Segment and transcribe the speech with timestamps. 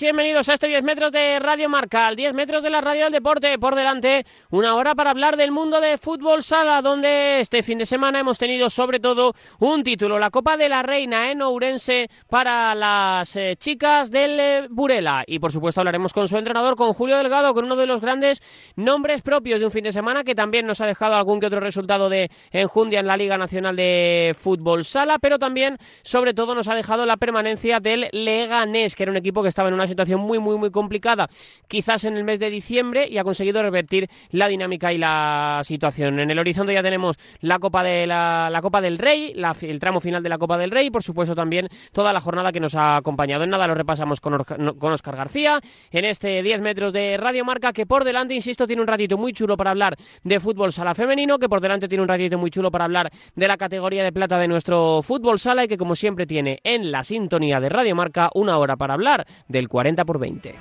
[0.00, 3.12] bienvenidos a este 10 metros de Radio Marca, al 10 metros de la radio del
[3.12, 3.58] deporte.
[3.58, 7.86] Por delante, una hora para hablar del mundo de fútbol sala, donde este fin de
[7.86, 12.74] semana hemos tenido sobre todo un título, la Copa de la Reina en Ourense para
[12.74, 15.22] las eh, chicas del eh, Burela.
[15.26, 18.42] Y por supuesto hablaremos con su entrenador, con Julio Delgado, con uno de los grandes
[18.76, 21.60] nombres propios de un fin de semana que también nos ha dejado algún que otro
[21.60, 26.68] resultado de enjundia en la Liga Nacional de Fútbol Sala, pero también, sobre todo, nos
[26.68, 30.20] ha dejado la permanencia del Leganés que era un equipo que estaba en una situación
[30.20, 31.28] muy, muy, muy complicada,
[31.68, 36.20] quizás en el mes de diciembre, y ha conseguido revertir la dinámica y la situación.
[36.20, 40.22] En el horizonte ya tenemos la Copa, de la, Copa del Rey, el tramo final
[40.22, 42.96] de la Copa del Rey, y por supuesto también toda la jornada que nos ha
[42.96, 43.44] acompañado.
[43.44, 47.72] En nada lo repasamos con, con Oscar García, en este 10 metros de Radio Marca,
[47.72, 51.38] que por delante, insisto, tiene un ratito muy chulo para hablar de fútbol sala femenino,
[51.38, 54.38] que por delante tiene un ratito muy chulo para hablar de la categoría de plata
[54.38, 58.30] de nuestro fútbol sala y que como siempre tiene en la sintonía de Radio Marca
[58.34, 60.54] una hora para hablar del 40 por 20.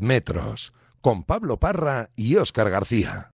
[0.00, 3.30] Metros, con Pablo Parra y Óscar García.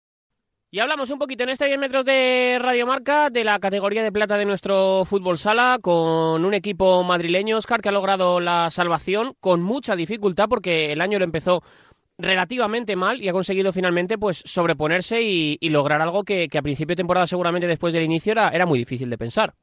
[0.71, 4.13] Y hablamos un poquito en este 10 metros de Radio Marca de la categoría de
[4.13, 9.35] plata de nuestro fútbol sala con un equipo madrileño, Oscar, que ha logrado la salvación
[9.41, 11.63] con mucha dificultad porque el año lo empezó
[12.19, 17.01] relativamente mal y ha conseguido finalmente pues sobreponerse y, lograr algo que, a principio de
[17.01, 19.55] temporada seguramente después del inicio era muy difícil de pensar.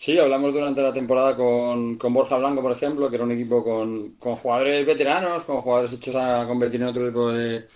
[0.00, 4.16] Sí, hablamos durante la temporada con, Borja Blanco, por ejemplo, que era un equipo con,
[4.18, 7.68] jugadores veteranos, con jugadores hechos a convertir en otro tipo de,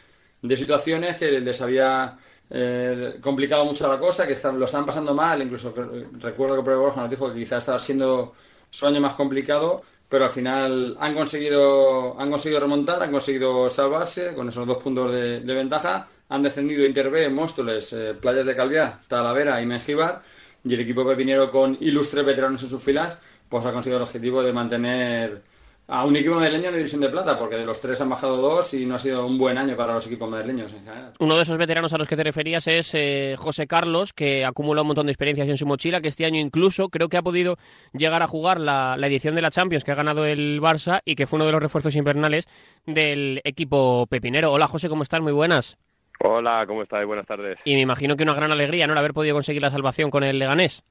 [0.56, 2.16] situaciones que les había
[2.48, 5.74] eh, complicado mucho la cosa, que lo estaban pasando mal, incluso
[6.18, 8.32] recuerdo que por Borja nos dijo que quizás estaba siendo
[8.70, 14.34] su año más complicado, pero al final han conseguido, han conseguido remontar, han conseguido salvarse
[14.34, 19.60] con esos dos puntos de, ventaja, han descendido Intervé, Móstoles, eh, Playas de Calviá, Talavera
[19.60, 20.22] y Mengíbar,
[20.64, 24.42] y el equipo pepinero con ilustres veteranos en sus filas, pues ha conseguido el objetivo
[24.42, 25.42] de mantener
[25.86, 28.72] a un equipo madrileño en división de plata, porque de los tres han bajado dos
[28.72, 30.82] y no ha sido un buen año para los equipos madrileños en.
[31.18, 34.80] Uno de esos veteranos a los que te referías es eh, José Carlos, que acumula
[34.80, 37.58] un montón de experiencias en su mochila, que este año incluso creo que ha podido
[37.92, 41.16] llegar a jugar la, la edición de la Champions que ha ganado el Barça y
[41.16, 42.48] que fue uno de los refuerzos invernales
[42.86, 44.52] del equipo pepinero.
[44.52, 45.20] Hola José, ¿cómo estás?
[45.20, 45.76] Muy buenas.
[46.20, 47.06] Hola, ¿cómo estáis?
[47.06, 47.58] Buenas tardes.
[47.64, 48.92] Y me imagino que una gran alegría, ¿no?
[48.92, 50.82] El haber podido conseguir la salvación con el Leganés.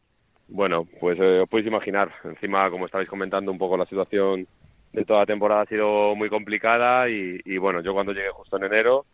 [0.48, 2.12] Bueno, pues eh, os podéis imaginar.
[2.24, 4.46] Encima, como estabais comentando, un poco la situación
[4.92, 8.66] de toda la temporada ha sido muy complicada y, bueno, yo cuando llegué justo en
[8.66, 9.06] enero,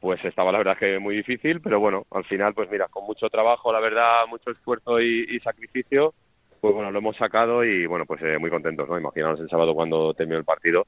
[0.00, 3.30] pues estaba la verdad que muy difícil, pero bueno, al final, pues mira, con mucho
[3.30, 6.12] trabajo, la verdad, mucho esfuerzo y, sacrificio,
[6.60, 8.98] pues bueno, lo hemos sacado y bueno, pues eh, muy contentos, ¿no?
[8.98, 10.86] Imaginaos el sábado cuando terminó el partido,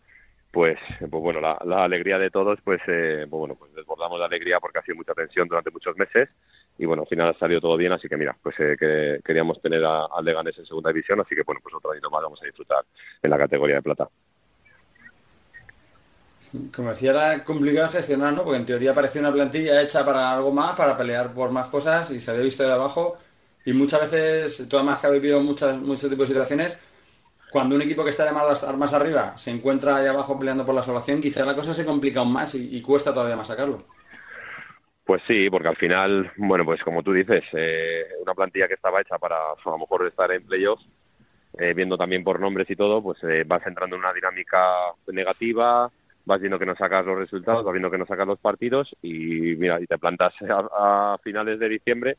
[0.55, 4.61] pues, pues bueno, la, alegría de todos, pues, eh, pues bueno, pues desbordamos de alegría
[4.61, 6.29] porque ha sido mucha tensión durante muchos meses
[6.79, 9.61] y bueno, al final ha salido todo bien, así que mira, pues eh, que queríamos
[9.61, 12.47] tener al Leganés en segunda división, así que bueno, pues otro año más vamos a
[12.47, 12.85] disfrutar
[13.21, 14.09] en la categoría de plata.
[16.73, 18.45] Como decía, era complicado gestionar, ¿no?
[18.45, 22.13] Porque en teoría parecía una plantilla hecha para algo más, para pelear por más cosas
[22.13, 23.19] y se había visto de abajo
[23.65, 26.81] y muchas veces, tú además que has vivido muchas, muchos tipos de situaciones,
[27.55, 30.67] cuando un equipo que está llamado a estar más arriba se encuentra ahí abajo peleando
[30.67, 33.85] por la salvación, quizá la cosa se complica aún más y, cuesta todavía más sacarlo.
[35.05, 39.01] Pues sí, porque al final, bueno, pues como tú dices, eh, una plantilla que estaba
[39.01, 40.85] hecha para a lo mejor estar en playoffs,
[41.57, 45.89] eh, viendo también por nombres y todo, pues eh, vas entrando en una dinámica negativa,
[46.25, 49.55] vas viendo que no sacas los resultados, vas viendo que no sacas los partidos y
[49.55, 52.17] mira, y te plantas a, finales de diciembre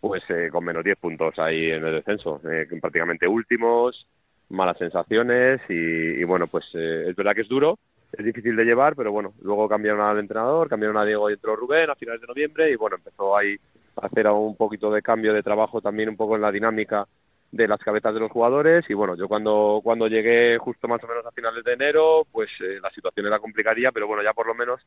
[0.00, 0.22] pues
[0.52, 2.40] con menos 10 puntos ahí en el descenso,
[2.80, 4.06] prácticamente últimos,
[4.48, 7.78] malas sensaciones y, bueno, pues eh, es verdad que es duro,
[8.12, 11.56] es difícil de llevar, pero bueno, luego cambiaron al entrenador, cambiaron a Diego y entró
[11.56, 13.56] Rubén a finales de noviembre y bueno, empezó ahí
[13.96, 17.06] hacer un poquito de cambio de trabajo también un poco en la dinámica
[17.56, 21.08] de las cabezas de los jugadores y bueno, yo cuando, cuando llegué justo más o
[21.08, 24.46] menos a finales de enero, pues eh, la situación era complicaría, pero bueno, ya por
[24.46, 24.80] lo menos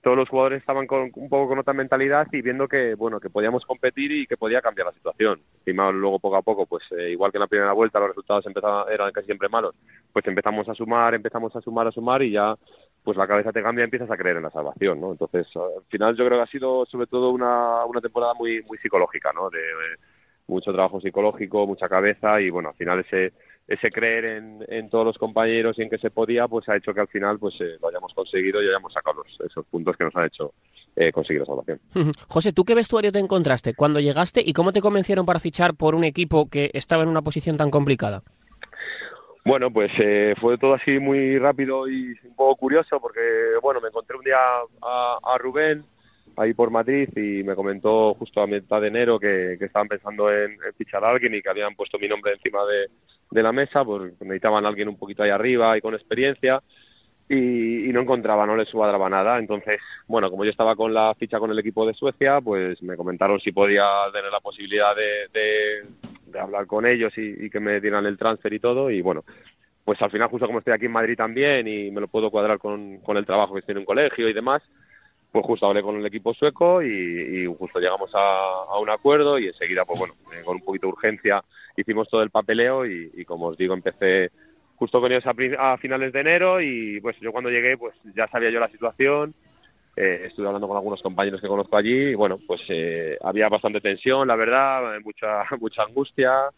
[0.00, 3.30] todos los jugadores estaban con, un poco con otra mentalidad y viendo que bueno que
[3.30, 5.40] podíamos competir y que podía cambiar la situación.
[5.58, 8.46] Encima luego poco a poco, pues eh, igual que en la primera vuelta los resultados
[8.46, 9.74] empezaban, eran casi siempre malos,
[10.12, 12.54] pues empezamos a sumar, empezamos a sumar, a sumar y ya
[13.02, 15.12] pues la cabeza te cambia y empiezas a creer en la salvación, ¿no?
[15.12, 18.78] Entonces al final yo creo que ha sido sobre todo una, una temporada muy muy
[18.78, 19.50] psicológica, ¿no?
[19.50, 19.58] de
[20.48, 23.32] mucho trabajo psicológico, mucha cabeza y bueno, al final ese
[23.68, 26.94] ese creer en, en, todos los compañeros y en que se podía, pues ha hecho
[26.94, 30.16] que al final pues eh, lo hayamos conseguido y hayamos sacado esos puntos que nos
[30.16, 30.54] han hecho
[30.96, 31.78] eh, conseguir la salvación.
[32.28, 35.94] José, ¿tú qué vestuario te encontraste cuando llegaste y cómo te convencieron para fichar por
[35.94, 38.22] un equipo que estaba en una posición tan complicada?
[39.44, 43.20] Bueno, pues eh, fue todo así muy rápido y un poco curioso porque,
[43.62, 44.38] bueno, me encontré un día
[44.82, 45.84] a, a Rubén,
[46.38, 50.56] ahí por Madrid y me comentó justo a mitad de enero que, estaban pensando en,
[50.76, 54.64] fichar a alguien y que habían puesto mi nombre encima de, la mesa porque necesitaban
[54.64, 56.62] a alguien un poquito ahí arriba y con experiencia
[57.28, 59.38] y, no encontraba, no les cuadraba nada.
[59.38, 62.96] Entonces, bueno, como yo estaba con la ficha con el equipo de Suecia, pues me
[62.96, 68.16] comentaron si podía tener la posibilidad de, hablar con ellos y, que me dieran el
[68.16, 69.24] transfer y todo y bueno,
[69.84, 72.58] pues al final justo como estoy aquí en Madrid también y me lo puedo cuadrar
[72.58, 74.62] con, con el trabajo que estoy en un colegio y demás,
[75.38, 79.84] pues justo hablé con el equipo sueco y, justo llegamos a, un acuerdo y enseguida,
[79.84, 81.44] pues bueno, eh, con un poquito de urgencia
[81.76, 84.32] hicimos todo el papeleo y, como os digo, empecé
[84.74, 88.50] justo con ellos a, finales de enero y pues yo cuando llegué pues ya sabía
[88.50, 89.32] yo la situación,
[89.94, 93.80] eh, estuve hablando con algunos compañeros que conozco allí y bueno, pues eh, había bastante
[93.80, 96.50] tensión, la verdad, mucha, mucha angustia,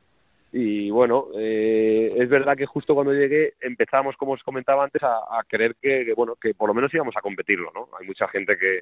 [0.52, 5.42] y bueno, eh, es verdad que justo cuando llegué empezamos, como os comentaba antes, a,
[5.46, 7.88] creer que, bueno, que por lo menos íbamos a competirlo, ¿no?
[7.98, 8.80] Hay mucha gente que,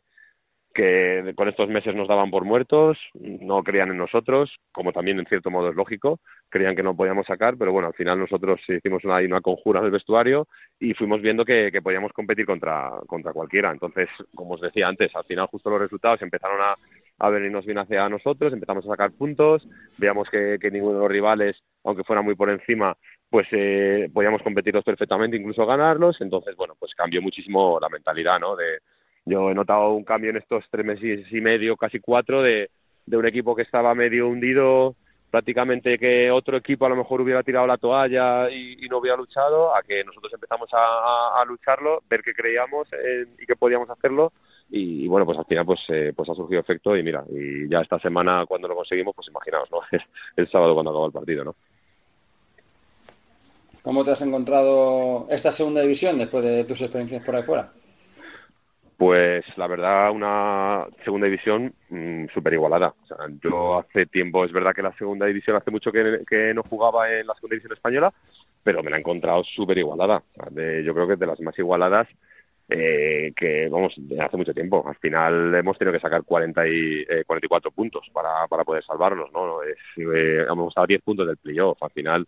[0.74, 5.26] que con estos meses nos daban por muertos, no creían en nosotros, como también en
[5.26, 9.04] cierto modo es lógico, creían que no podíamos sacar, pero bueno, al final nosotros hicimos
[9.04, 10.46] una, una conjura en el vestuario
[10.78, 13.72] y fuimos viendo que, que podíamos competir contra, contra cualquiera.
[13.72, 16.74] Entonces, como os decía antes, al final justo los resultados empezaron a,
[17.18, 19.66] a venirnos bien hacia nosotros, empezamos a sacar puntos,
[19.96, 22.96] veíamos que, ninguno de los rivales, aunque fuera muy por encima,
[23.28, 28.54] pues eh, podíamos competirlos perfectamente, incluso ganarlos, entonces, bueno, pues cambió muchísimo la mentalidad, ¿no?
[28.54, 28.78] De,
[29.28, 32.70] yo he notado un cambio en estos tres meses y medio, casi cuatro, de,
[33.06, 34.96] de un equipo que estaba medio hundido,
[35.30, 39.74] prácticamente que otro equipo a lo mejor hubiera tirado la toalla y, no hubiera luchado,
[39.74, 42.88] a que nosotros empezamos a, lucharlo, ver que creíamos
[43.38, 44.32] y que podíamos hacerlo
[44.70, 47.80] y, bueno, pues al final pues, eh, pues ha surgido efecto y mira, y ya
[47.80, 49.80] esta semana cuando lo conseguimos, pues imaginaos, ¿no?
[50.36, 51.54] el sábado cuando acabó el partido, ¿no?
[53.82, 57.68] ¿Cómo te has encontrado esta segunda división después de tus experiencias por ahí fuera?
[58.98, 62.92] Pues la verdad, una segunda división mm, súper igualada.
[63.04, 66.64] O sea, yo hace tiempo, es verdad que la segunda división hace mucho que, no
[66.64, 68.12] jugaba en la segunda división española,
[68.64, 70.20] pero me la he encontrado súper igualada.
[70.84, 72.08] yo creo que es de las más igualadas
[72.68, 74.84] eh, que vamos hace mucho tiempo.
[74.84, 79.30] Al final hemos tenido que sacar 40 y, 44 eh, puntos para, para poder salvarnos,
[79.32, 79.62] ¿no?
[79.62, 81.80] Es, eh, hemos estado a 10 puntos del playoff.
[81.84, 82.26] Al final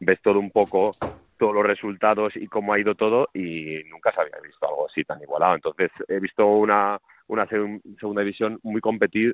[0.00, 0.90] ves todo un poco
[1.38, 5.04] todos los resultados y cómo ha ido todo y nunca se había visto algo así
[5.04, 5.54] tan igualado.
[5.54, 8.80] Entonces he visto una, una segunda división muy,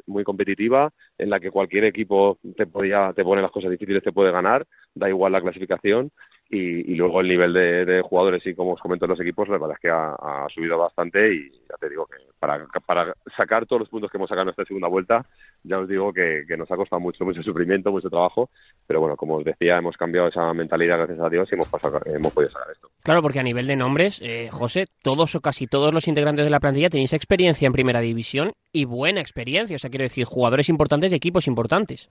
[0.06, 4.12] muy competitiva en la que cualquier equipo te, podía, te pone las cosas difíciles, te
[4.12, 6.10] puede ganar, da igual la clasificación
[6.54, 9.80] y, luego el nivel de, jugadores y como os comento los equipos, la verdad es
[9.80, 14.10] que ha, subido bastante y ya te digo que para, para sacar todos los puntos
[14.10, 15.24] que hemos sacado en esta segunda vuelta,
[15.62, 18.50] ya os digo que, nos ha costado mucho, mucho sufrimiento, mucho trabajo,
[18.86, 22.00] pero bueno, como os decía, hemos cambiado esa mentalidad gracias a Dios y hemos, pasado,
[22.06, 22.88] hemos podido sacar esto.
[23.02, 26.50] Claro, porque a nivel de nombres, eh, José, todos o casi todos los integrantes de
[26.50, 30.68] la plantilla tenéis experiencia en primera división y buena experiencia, o sea, quiero decir, jugadores
[30.68, 32.08] importantes y equipos importantes.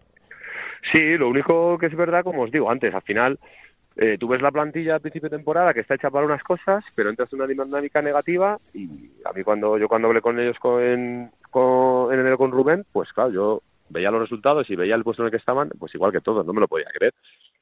[0.91, 3.39] Sí, lo único que es verdad, como os digo antes, al final
[3.95, 6.83] eh, tú ves la plantilla a principio de temporada que está hecha para unas cosas,
[6.95, 8.88] pero entras en una dinámica negativa y
[9.23, 13.13] a mí cuando yo cuando hablé con ellos con, con, en enero con Rubén, pues
[13.13, 16.12] claro, yo veía los resultados y veía el puesto en el que estaban, pues igual
[16.12, 17.13] que todos, no me lo podía creer.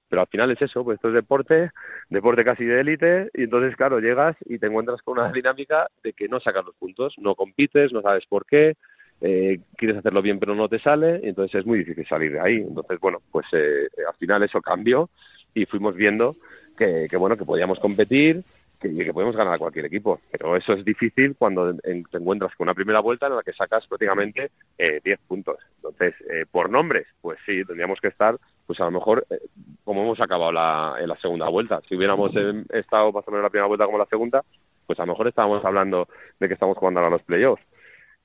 [0.07, 1.71] Pero al final es eso, pues esto es deporte,
[2.09, 6.13] deporte casi de élite, y entonces, claro, llegas y te encuentras con una dinámica de
[6.13, 8.75] que no sacas los puntos, no compites, no sabes por qué,
[9.21, 12.39] eh, quieres hacerlo bien pero no te sale, y entonces es muy difícil salir de
[12.39, 12.55] ahí.
[12.57, 15.09] Entonces, bueno, pues eh, al final eso cambió
[15.53, 16.35] y fuimos viendo
[16.77, 18.43] que, bueno que podíamos competir
[18.79, 20.19] que, que podemos ganar a cualquier equipo.
[20.31, 23.85] Pero eso es difícil cuando te encuentras con una primera vuelta en la que sacas
[23.87, 25.57] prácticamente eh, 10 puntos.
[25.75, 29.39] Entonces, eh, por nombres, pues sí, tendríamos que estar, pues a lo mejor, eh,
[29.83, 31.79] como hemos acabado la, en la segunda vuelta.
[31.87, 32.31] Si hubiéramos
[32.69, 34.43] estado pasando en la primera vuelta como la segunda,
[34.87, 36.07] pues a lo mejor estábamos hablando
[36.39, 37.63] de que estamos jugando a los playoffs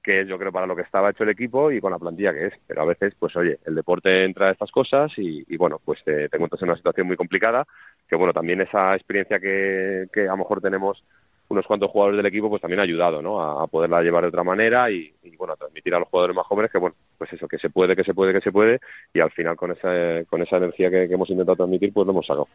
[0.06, 2.32] que es yo creo para lo que estaba hecho el equipo y con la plantilla
[2.32, 2.54] que es.
[2.64, 6.26] Pero a veces, pues oye, el deporte entra a estas cosas y, bueno, pues te,
[6.26, 7.66] encuentras en una situación muy complicada,
[8.08, 11.02] que bueno, también esa experiencia que, que a lo mejor tenemos
[11.48, 13.40] unos cuantos jugadores del equipo, pues también ha ayudado, ¿no?
[13.40, 16.70] A, poderla llevar de otra manera y, bueno, a transmitir a los jugadores más jóvenes
[16.70, 18.78] que, bueno, pues eso, que se puede, que se puede, que se puede
[19.12, 22.12] y al final con esa, con esa energía que, que hemos intentado transmitir, pues lo
[22.12, 22.46] hemos sacado.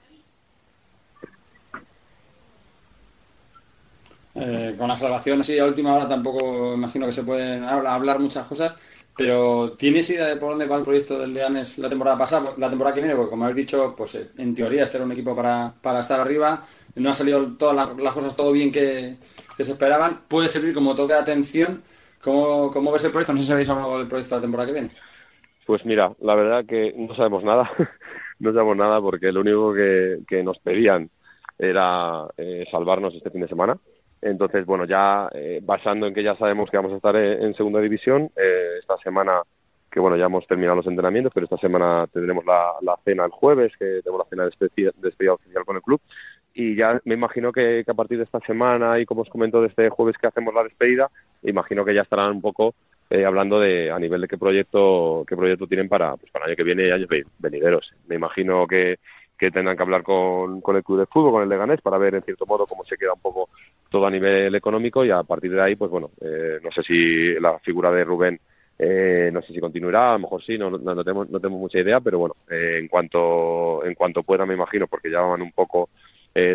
[4.33, 8.47] Eh, con la salvación así a última hora tampoco imagino que se pueden hablar muchas
[8.47, 8.77] cosas,
[9.17, 12.69] pero ¿tienes idea de por dónde va el proyecto del Leanes la temporada pasada, la
[12.69, 13.15] temporada que viene?
[13.15, 16.63] Porque como habéis dicho, pues en teoría este era un equipo para, para estar arriba,
[16.95, 19.17] no han salido todas las, cosas todo bien que,
[19.57, 21.83] se esperaban, puede servir como toque de atención.
[22.23, 23.33] ¿Cómo, ¿Cómo ves el proyecto?
[23.33, 24.91] No sé si habéis hablado del proyecto la temporada que viene.
[25.67, 27.69] Pues mira, la verdad que no sabemos nada,
[28.39, 31.09] no sabemos nada porque lo único que, que nos pedían
[31.59, 33.77] era eh, salvarnos este fin de semana
[34.21, 37.79] entonces, bueno, ya eh, basando en que ya sabemos que vamos a estar en, segunda
[37.79, 39.41] división, eh, esta semana,
[39.89, 43.73] que bueno, ya hemos terminado los entrenamientos, pero esta semana tendremos la, cena el jueves,
[43.77, 44.51] que tenemos la cena de
[45.01, 45.99] despedida, oficial con el club.
[46.53, 49.67] Y ya me imagino que, a partir de esta semana y como os comento de
[49.67, 51.09] este jueves que hacemos la despedida,
[51.43, 52.75] imagino que ya estarán un poco
[53.09, 56.51] eh, hablando de a nivel de qué proyecto qué proyecto tienen para pues para el
[56.51, 57.09] año que viene y años
[57.39, 57.93] venideros.
[58.07, 58.99] Me imagino que
[59.41, 62.13] que tendrán que hablar con, con el club de fútbol, con el Leganés, para ver
[62.13, 63.49] en cierto modo cómo se queda un poco
[63.89, 67.33] todo a nivel económico y a partir de ahí, pues bueno, eh, no sé si
[67.39, 68.39] la figura de Rubén,
[68.77, 71.79] eh, no sé si continuará, a lo mejor sí, no, no, tenemos, no tenemos mucha
[71.79, 75.51] idea, pero bueno, eh, en cuanto en cuanto pueda, me imagino, porque ya van un
[75.51, 75.89] poco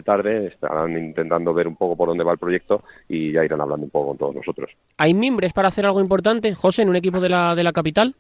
[0.05, 3.85] tarde, estarán intentando ver un poco por dónde va el proyecto y ya irán hablando
[3.85, 4.71] un poco con todos nosotros.
[4.97, 8.15] ¿Hay mimbres para hacer algo importante, José, en un equipo de la, de la capital?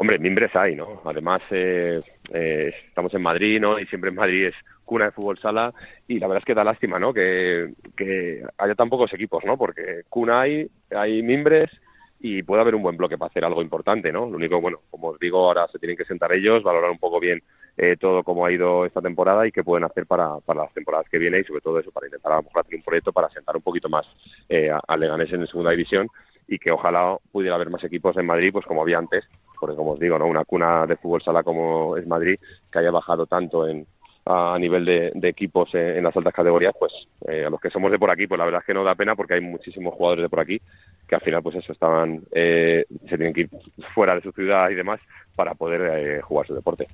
[0.00, 1.02] Hombre, mimbres hay, ¿no?
[1.04, 2.00] Además, eh,
[2.32, 3.78] eh, estamos en Madrid, ¿no?
[3.78, 5.74] Y siempre en Madrid es cuna de fútbol sala
[6.08, 7.12] y la verdad es que da lástima, ¿no?
[7.12, 9.58] Que, que haya tan pocos equipos, ¿no?
[9.58, 11.70] Porque cuna hay, hay mimbres
[12.18, 14.20] y puede haber un buen bloque para hacer algo importante, ¿no?
[14.20, 17.20] Lo único, bueno, como os digo, ahora se tienen que sentar ellos, valorar un poco
[17.20, 17.42] bien
[17.76, 21.10] eh, todo cómo ha ido esta temporada y qué pueden hacer para, para las temporadas
[21.10, 23.28] que vienen y sobre todo eso, para intentar a lo mejor hacer un proyecto para
[23.28, 24.06] sentar un poquito más
[24.48, 26.08] eh, a Leganés en segunda división
[26.48, 29.28] y que ojalá pudiera haber más equipos en Madrid, pues como había antes,
[29.60, 30.26] porque como os digo, ¿no?
[30.26, 32.38] una cuna de fútbol sala como es Madrid,
[32.72, 33.86] que haya bajado tanto en,
[34.24, 36.92] a nivel de, equipos en, las altas categorías, pues
[37.28, 38.94] eh, a los que somos de por aquí, pues la verdad es que no da
[38.94, 40.60] pena porque hay muchísimos jugadores de por aquí
[41.08, 43.50] que al final, pues eso, estaban, eh, se tienen que ir
[43.94, 45.00] fuera de su ciudad y demás
[45.34, 46.86] para poder eh, jugar su deporte.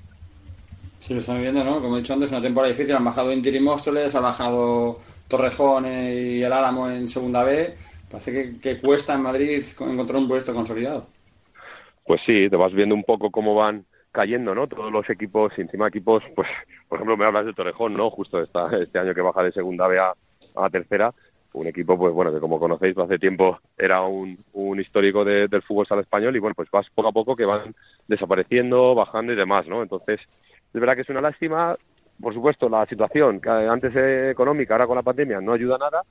[0.98, 1.80] Sí, lo estamos viendo, ¿no?
[1.80, 2.96] Como he dicho antes, una temporada difícil.
[2.96, 7.74] Han bajado Inter y Móstoles, ha bajado Torrejón y el Álamo en Segunda B.
[8.10, 11.15] Parece que cuesta en Madrid encontrar un puesto consolidado
[12.06, 14.66] pues sí, te vas viendo un poco cómo van cayendo, ¿no?
[14.66, 16.48] Todos los equipos, encima equipos, pues,
[16.88, 18.08] por ejemplo, me hablas de Torrejón, ¿no?
[18.10, 20.14] Justo esta, este año que baja de segunda B a,
[20.70, 21.12] tercera,
[21.52, 24.38] un equipo, pues bueno, que como conocéis, hace tiempo era un,
[24.80, 27.74] histórico del fútbol sala español y bueno, pues vas poco a poco que van
[28.08, 29.82] desapareciendo, bajando y demás, ¿no?
[29.82, 31.74] Entonces, es verdad que es una lástima,
[32.20, 33.94] por supuesto, la situación, antes
[34.30, 36.02] económica, ahora con la pandemia, no ayuda nada,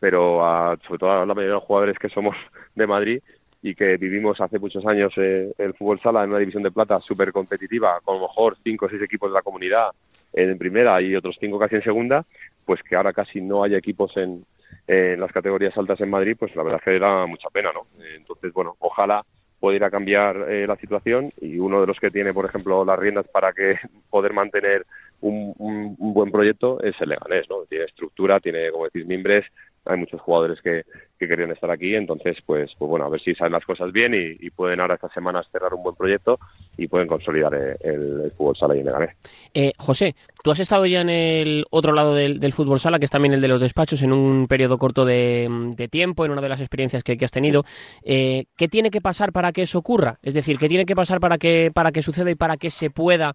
[0.00, 0.40] pero
[0.86, 2.36] sobre todo a la mayoría de los jugadores que somos
[2.74, 3.22] de Madrid,
[3.64, 7.00] y que vivimos hace muchos años eh, el fútbol sala en una división de plata
[7.00, 9.86] súper competitiva, con a lo mejor cinco o seis equipos de la comunidad
[10.34, 12.22] en primera y otros cinco casi en segunda,
[12.66, 14.44] pues que ahora casi no haya equipos en,
[14.86, 17.80] en las categorías altas en Madrid, pues la verdad es que da mucha pena, ¿no?
[18.14, 19.24] Entonces, bueno, ojalá
[19.58, 23.26] pudiera cambiar eh, la situación y uno de los que tiene, por ejemplo, las riendas
[23.28, 23.78] para que
[24.10, 24.84] poder mantener
[25.22, 27.64] un, un, un buen proyecto es el Leganés, ¿no?
[27.66, 29.46] Tiene estructura, tiene, como decís, mimbres,
[29.86, 30.84] hay muchos jugadores que,
[31.18, 34.14] que querían estar aquí, entonces pues, pues bueno, a ver si salen las cosas bien
[34.14, 36.38] y, pueden ahora estas semanas cerrar un buen proyecto
[36.76, 39.10] y pueden consolidar el, fútbol sala y en Leganés.
[39.52, 43.10] Eh, José, tú has estado ya en el otro lado del, fútbol sala, que es
[43.10, 46.60] también el de los despachos, en un periodo corto de, tiempo, en una de las
[46.60, 47.64] experiencias que, has tenido.
[48.04, 50.18] Eh, ¿Qué tiene que pasar para que eso ocurra?
[50.22, 52.90] Es decir, ¿qué tiene que pasar para que, para que suceda y para que se
[52.90, 53.34] pueda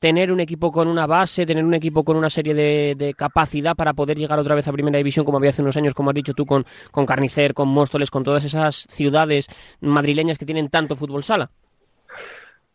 [0.00, 3.92] tener un equipo con una base, tener un equipo con una serie de, capacidad para
[3.92, 6.32] poder llegar otra vez a Primera División como había hace unos años, como has dicho
[6.32, 9.46] tú, con, con Carnicer, con Móstoles, con todas esas ciudades
[9.80, 11.50] madrileñas que tienen tanto fútbol sala?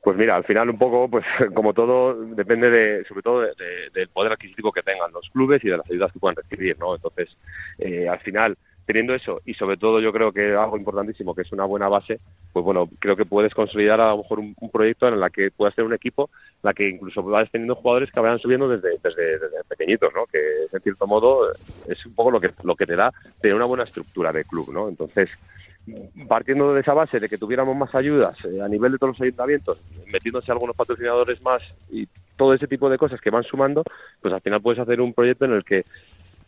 [0.03, 4.34] Pues mira, al final un poco, pues como todo, depende de, sobre todo del poder
[4.34, 6.94] adquisitivo que tengan los clubes y de las ayudas que puedan recibir, ¿no?
[6.94, 7.36] Entonces,
[7.79, 8.55] eh, al final,
[8.86, 12.20] teniendo eso y sobre todo yo creo que algo importantísimo que es una buena base
[12.54, 15.75] pues bueno creo que puedes consolidar a lo mejor un, proyecto en el que puedas
[15.75, 19.63] tener un equipo en la que incluso vayas teniendo jugadores que vayan subiendo desde, desde,
[19.68, 20.39] pequeñitos no que
[20.72, 23.12] en cierto modo es un poco lo que lo que te da
[23.42, 25.32] tener una buena estructura de club no entonces
[26.27, 29.22] partiendo de esa base de que tuviéramos más ayudas eh, a nivel de todos los
[29.22, 29.80] ayuntamientos
[30.12, 33.84] metiéndose algunos patrocinadores más y todo ese tipo de cosas que van sumando
[34.22, 35.86] pues al final puedes hacer un proyecto en el que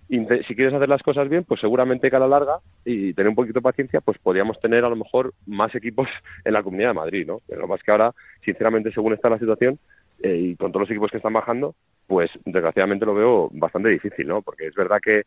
[0.10, 3.36] si quieres hacer las cosas bien, pues seguramente que a la larga y tener un
[3.36, 6.08] poquito de paciencia, pues podríamos tener a lo mejor más equipos
[6.46, 7.42] en la Comunidad de Madrid, ¿no?
[7.50, 9.80] Lo más que ahora, sinceramente, según está la situación
[10.24, 11.76] eh, y con todos los equipos que están bajando,
[12.08, 14.42] pues desgraciadamente lo veo bastante difícil, ¿no?
[14.42, 15.24] Porque es verdad que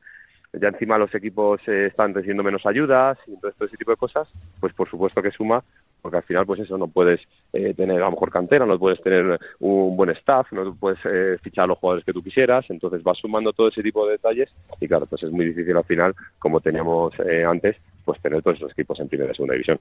[0.53, 4.29] ya encima los equipos eh, están recibiendo menos ayudas y todo ese tipo de cosas,
[4.59, 5.63] pues por supuesto que suma,
[6.01, 7.21] porque al final pues eso, no puedes
[7.53, 11.39] eh, tener a lo mejor cantera, no puedes tener un buen staff, no puedes eh,
[11.43, 14.51] fichar a los jugadores que tú quisieras, entonces vas sumando todo ese tipo de detalles
[14.81, 17.15] y claro, pues es muy difícil al final, como teníamos
[17.49, 19.79] antes, pues tener todos esos equipos en primera y segunda división.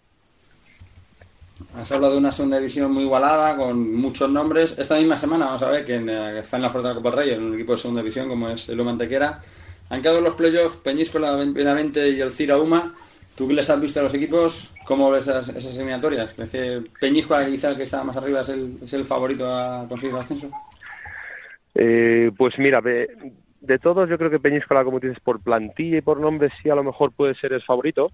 [1.75, 4.77] Has hablado de una segunda división muy igualada, con muchos nombres.
[4.79, 5.95] Esta misma semana vamos a ver que,
[6.39, 8.49] está en la Fuerza de la Copa Rey, en un equipo de segunda división como
[8.49, 9.41] es el Mantequera
[9.89, 12.93] han quedado los playoffs Peñíscola, Benavente y el Cira Uma.
[13.39, 14.75] ¿Tú que les has visto a los equipos?
[14.85, 16.33] ¿Cómo ves esas, esas eliminatorias?
[16.33, 19.87] ¿Crees que Peñíscola, quizá el que está más arriba, es el, es el favorito a
[19.87, 20.51] conseguir el ascenso?
[21.73, 23.07] Eh, pues mira, de,
[23.81, 26.83] todos yo creo que Peñíscola, como dices, por plantilla y por nombre sí a lo
[26.83, 28.11] mejor puede ser el favorito.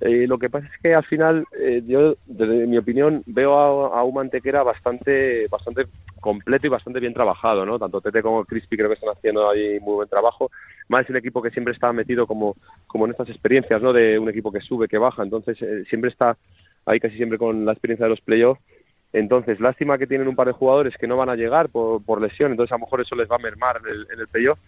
[0.00, 4.02] Eh, lo que pasa es que al final, eh, yo, desde mi opinión, veo a,
[4.02, 5.86] un Mantequera bastante, bastante
[6.20, 7.78] completo y bastante bien trabajado, ¿no?
[7.78, 10.50] Tanto Tete como Crispy creo que están haciendo ahí muy buen trabajo.
[10.88, 13.92] Más es un equipo que siempre está metido como, como en estas experiencias, ¿no?
[13.92, 16.36] De un equipo que sube, que baja, entonces eh, siempre está
[16.86, 18.60] ahí casi siempre con la experiencia de los playoffs.
[19.12, 22.22] Entonces, lástima que tienen un par de jugadores que no van a llegar por, por
[22.22, 24.58] lesión, entonces a lo mejor eso les va a mermar el, en el playoff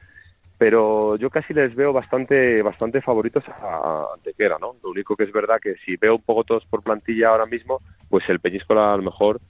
[0.63, 4.77] pero yo casi les veo bastante bastante favoritos a Antequera, ¿no?
[4.81, 7.81] Lo único que es verdad que si veo un poco todos por plantilla ahora mismo,
[8.09, 9.41] pues el Peñíscola a lo mejor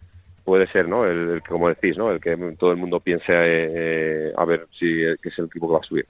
[0.42, 1.05] puede ser, ¿no?
[1.05, 2.11] El, que, como decís, ¿no?
[2.11, 4.87] El que todo el mundo piense eh, a ver si
[5.20, 6.07] que es el equipo que va a subir.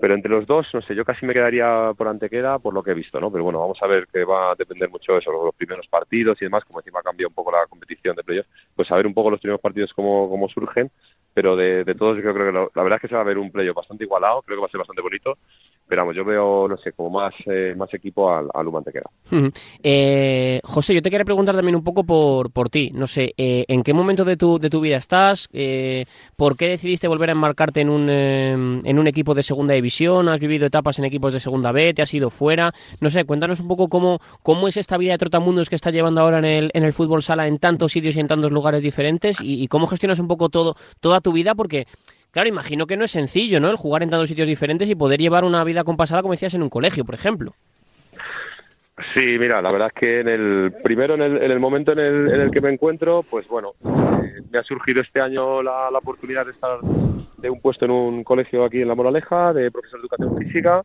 [0.00, 2.90] Pero entre los dos, no sé, yo casi me quedaría por Antequera por lo que
[2.90, 3.30] he visto, ¿no?
[3.30, 6.42] Pero bueno, vamos a ver que va a depender mucho de eso, los primeros partidos
[6.42, 9.14] y demás, como encima cambia un poco la competición de playoffs, pues a ver un
[9.14, 10.90] poco los primeros partidos cómo, cómo surgen
[11.38, 13.52] pero de, todos yo creo que la verdad es que se va a ver un
[13.52, 15.38] playo bastante igualado, creo que va a ser bastante bonito
[15.88, 19.06] pero vamos, yo veo, no sé, como más, eh, más equipo al, al Humantequera.
[19.82, 22.90] eh, José, yo te quería preguntar también un poco por, por ti.
[22.92, 25.48] No sé, eh, ¿en qué momento de tu, de tu vida estás?
[25.52, 26.04] Eh,
[26.36, 30.28] ¿Por qué decidiste volver a enmarcarte en un, en un equipo de segunda división?
[30.28, 31.94] ¿Has vivido etapas en equipos de segunda B?
[31.94, 32.72] ¿Te has ido fuera?
[33.00, 36.20] No sé, cuéntanos un poco cómo, cómo es esta vida de trotamundos que estás llevando
[36.20, 39.40] ahora en el, en el fútbol sala en tantos sitios y en tantos lugares diferentes
[39.40, 41.86] y, y cómo gestionas un poco todo, toda tu vida, porque
[42.30, 43.70] Claro, imagino que no es sencillo, ¿no?
[43.70, 46.62] El jugar en tantos sitios diferentes y poder llevar una vida compasada, como decías, en
[46.62, 47.54] un colegio, por ejemplo.
[49.14, 52.00] Sí, mira, la verdad es que en el primero, en el, en el momento en
[52.00, 55.88] el, en el, que me encuentro, pues bueno, eh, me ha surgido este año la,
[55.90, 59.70] la, oportunidad de estar de un puesto en un colegio aquí en La Moraleja, de
[59.70, 60.82] profesor de educación física,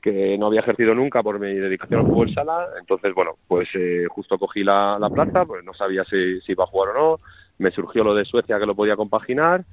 [0.00, 2.68] que no había ejercido nunca por mi dedicación al fútbol sala.
[2.78, 6.62] Entonces, bueno, pues eh, justo cogí la, la, plaza, pues no sabía si, si iba
[6.62, 7.20] a jugar o no.
[7.58, 9.64] Me surgió lo de Suecia que lo podía compaginar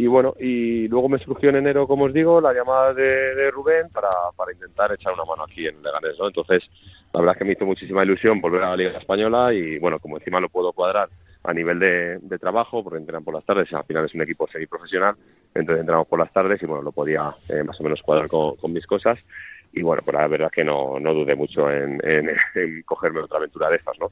[0.00, 3.90] y bueno, y luego me surgió en enero, como os digo, la llamada de, Rubén
[3.92, 6.28] para, para, intentar echar una mano aquí en Leganés, ¿no?
[6.28, 6.70] Entonces,
[7.12, 9.98] la verdad es que me hizo muchísima ilusión volver a la Liga Española y bueno,
[9.98, 11.10] como encima lo puedo cuadrar
[11.44, 14.48] a nivel de, de trabajo, porque entrenan por las tardes, al final es un equipo
[14.48, 15.16] semiprofesional,
[15.54, 18.56] entonces entramos por las tardes y bueno, lo podía eh, más o menos cuadrar con,
[18.56, 19.28] con, mis cosas
[19.70, 23.20] y bueno, pues la verdad es que no, no dudé mucho en, en, en cogerme
[23.20, 24.10] otra aventura de estas, ¿no?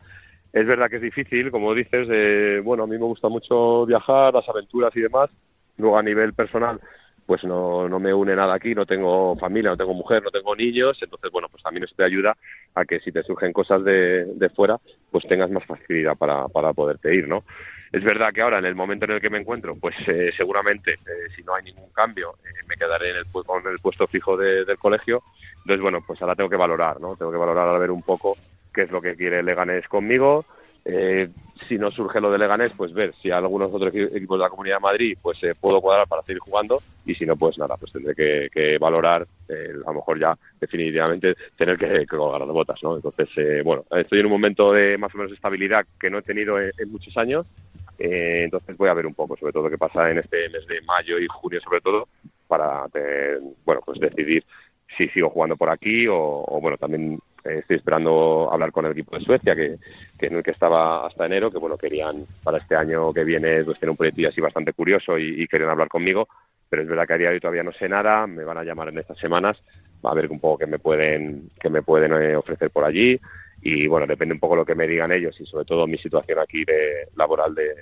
[0.53, 4.35] Es verdad que es difícil, como dices, eh, bueno, a mí me gusta mucho viajar,
[4.35, 5.31] las aventuras y demás,
[5.79, 6.81] Luego a nivel personal,
[7.27, 10.55] pues no, no me une nada aquí, no tengo familia, no tengo mujer, no tengo
[10.57, 12.37] niños, entonces bueno, pues también eso te ayuda
[12.75, 14.79] a que si te surgen cosas de, de fuera,
[15.11, 17.45] pues tengas más facilidad para, para poderte ir, ¿no?
[17.93, 20.93] Es verdad que ahora, en el momento en el que me encuentro, pues eh, seguramente,
[20.93, 24.37] eh, si no hay ningún cambio, eh, me quedaré en el, con el puesto fijo
[24.37, 25.23] de, del colegio.
[25.59, 27.17] Entonces, bueno, pues ahora tengo que valorar, ¿no?
[27.17, 28.37] Tengo que valorar a ver un poco
[28.75, 30.45] qué es lo que quiere Leganés conmigo,
[30.85, 31.29] eh,
[31.67, 34.77] si no surge lo de Leganés, pues ver si algunos otros equipos de la Comunidad
[34.77, 37.93] de Madrid pues eh, puedo cuadrar para seguir jugando y si no, pues nada, pues
[37.93, 42.97] tendré que, valorar, eh, a lo mejor ya definitivamente tener que, colgar las botas, ¿no?
[42.97, 46.23] Entonces, eh, bueno, estoy en un momento de más o menos estabilidad que no he
[46.23, 47.47] tenido en, muchos años,
[47.99, 51.19] entonces voy a ver un poco, sobre todo qué pasa en este mes de mayo
[51.19, 52.09] y junio sobre todo,
[52.47, 52.87] para,
[53.65, 54.45] bueno, pues decidir
[54.97, 59.17] si sigo jugando por aquí o, bueno, también eh, estoy esperando hablar con el equipo
[59.17, 59.77] de Suecia, que,
[60.19, 63.65] que, en el que estaba hasta enero, que bueno, querían para este año que viene
[63.65, 66.29] pues, tener un proyecto así bastante curioso y, querían hablar conmigo,
[66.69, 68.65] pero es verdad que a día de hoy todavía no sé nada, me van a
[68.65, 69.57] llamar en estas semanas,
[70.03, 73.19] a ver un poco qué me pueden, qué me pueden eh, ofrecer por allí.
[73.61, 76.39] Y bueno, depende un poco lo que me digan ellos y sobre todo mi situación
[76.39, 77.75] aquí de laboral de,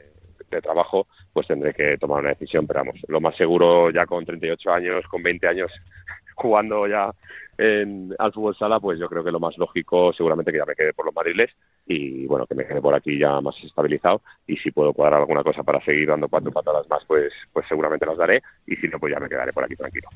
[0.51, 4.25] de trabajo, pues tendré que tomar una decisión, pero vamos, lo más seguro ya con
[4.25, 5.73] 38 años, con 20 años
[6.35, 7.11] jugando ya
[7.59, 10.75] en, al fútbol sala, pues yo creo que lo más lógico seguramente que ya me
[10.75, 11.51] quede por los madriles
[11.87, 15.43] y bueno, que me quede por aquí ya más estabilizado y si puedo cuadrar alguna
[15.43, 18.99] cosa para seguir dando cuatro patadas más, pues, pues seguramente las daré y si no,
[18.99, 20.09] pues ya me quedaré por aquí tranquilo.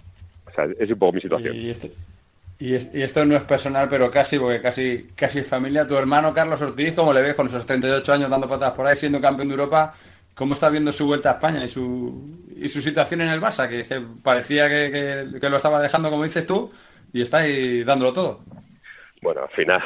[0.47, 1.55] O sea, es un poco mi situación.
[1.55, 1.93] Y, este,
[2.61, 5.87] y, esto no es personal, pero casi, porque casi, casi familia.
[5.87, 8.97] Tu hermano Carlos Ortiz, ¿cómo le ves con esos 38 años dando patadas por ahí,
[8.97, 9.95] siendo campeón de Europa?
[10.35, 13.67] ¿Cómo está viendo su vuelta a España y su, y su situación en el Barça?
[13.67, 16.71] Que, parecía que, que, lo estaba dejando, como dices tú,
[17.13, 18.41] y está ahí dándolo todo.
[19.23, 19.83] Bueno, al final,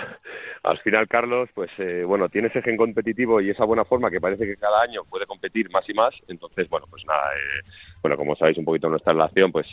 [0.62, 4.20] al final Carlos, pues eh, bueno, tiene ese gen competitivo y esa buena forma que
[4.20, 6.14] parece que cada año puede competir más y más.
[6.28, 7.68] Entonces, bueno, pues nada, eh,
[8.00, 9.66] bueno, como sabéis un poquito nuestra relación, pues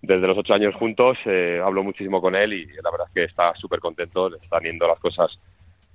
[0.00, 3.24] desde los ocho años juntos eh, hablo muchísimo con él y la verdad es que
[3.24, 5.38] está súper contento, le están yendo las cosas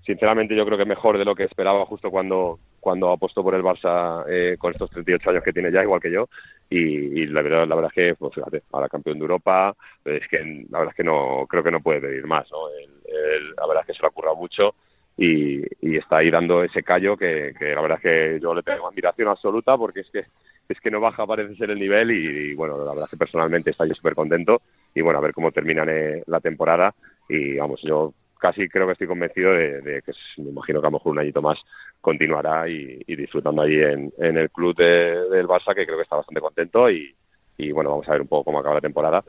[0.05, 3.63] sinceramente yo creo que mejor de lo que esperaba justo cuando cuando apostó por el
[3.63, 6.29] Barça eh, con estos 38 años que tiene ya, igual que yo.
[6.69, 10.37] Y, la, verdad, la verdad es que, pues fíjate, ahora campeón de Europa, es que
[10.69, 12.47] la verdad es que no creo que no puede pedir más.
[12.51, 12.69] ¿no?
[12.69, 14.75] la verdad es que se lo ha currado mucho
[15.17, 15.63] y,
[15.97, 19.75] está ahí dando ese callo que, la verdad es que yo le tengo admiración absoluta
[19.77, 20.25] porque es que
[20.69, 23.71] es que no baja parece ser el nivel y, bueno, la verdad es que personalmente
[23.71, 24.61] está yo súper contento
[24.93, 26.93] y bueno, a ver cómo termina eh, la temporada
[27.27, 28.13] y vamos, yo
[28.45, 31.41] casi creo que estoy convencido de, que me imagino que a lo mejor un añito
[31.41, 31.57] más
[31.99, 36.87] continuará y, disfrutando allí en, el club del Barça, que creo que está bastante contento
[36.91, 37.15] y,
[37.71, 39.23] bueno, vamos a ver un poco cómo acaba la temporada.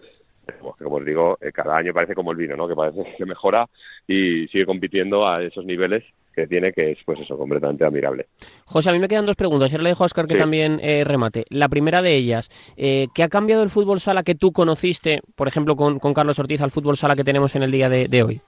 [0.78, 2.68] Como os digo, eh, cada año parece como el vino, ¿no?
[2.68, 3.66] Que parece que mejora
[4.06, 8.26] y sigue compitiendo a esos niveles que tiene, que es pues eso, completamente admirable.
[8.66, 9.72] José, a mí me quedan dos preguntas.
[9.72, 11.46] Y le dejo a Oscar que también eh, remate.
[11.48, 15.48] La primera de ellas, eh, ¿qué ha cambiado el fútbol sala que tú conociste, por
[15.48, 18.40] ejemplo, con, Carlos Ortiz, al fútbol sala que tenemos en el día de hoy?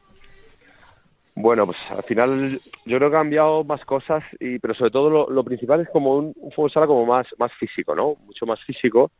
[1.40, 5.30] Bueno, pues al final yo creo que ha cambiado más cosas, y, pero sobre todo
[5.30, 7.28] lo, principal es como un, fútbol sala como más,
[7.60, 8.16] físico, ¿no?
[8.26, 9.12] Mucho más físico,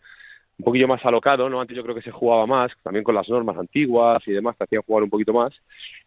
[0.58, 1.60] un poquillo más alocado, ¿no?
[1.60, 4.64] Antes yo creo que se jugaba más, también con las normas antiguas y demás, te
[4.64, 5.54] hacían jugar un poquito más,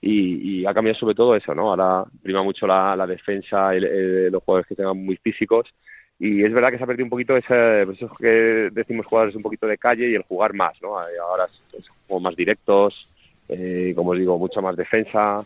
[0.01, 1.69] y, ha cambiado sobre todo eso, ¿no?
[1.69, 5.73] Ahora prima mucho la, defensa, y los jugadores que tengan muy físicos,
[6.19, 9.37] y es verdad que se ha perdido un poquito ese, pues eso que decimos jugadores
[9.37, 10.97] un poquito de calle y el jugar más, ¿no?
[10.97, 13.07] Ahora es, como más directos,
[13.47, 15.45] eh, como os digo, mucha más defensa,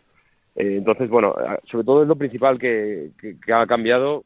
[0.55, 1.35] eh, entonces, bueno,
[1.69, 3.11] sobre todo es lo principal que,
[3.53, 4.23] ha cambiado.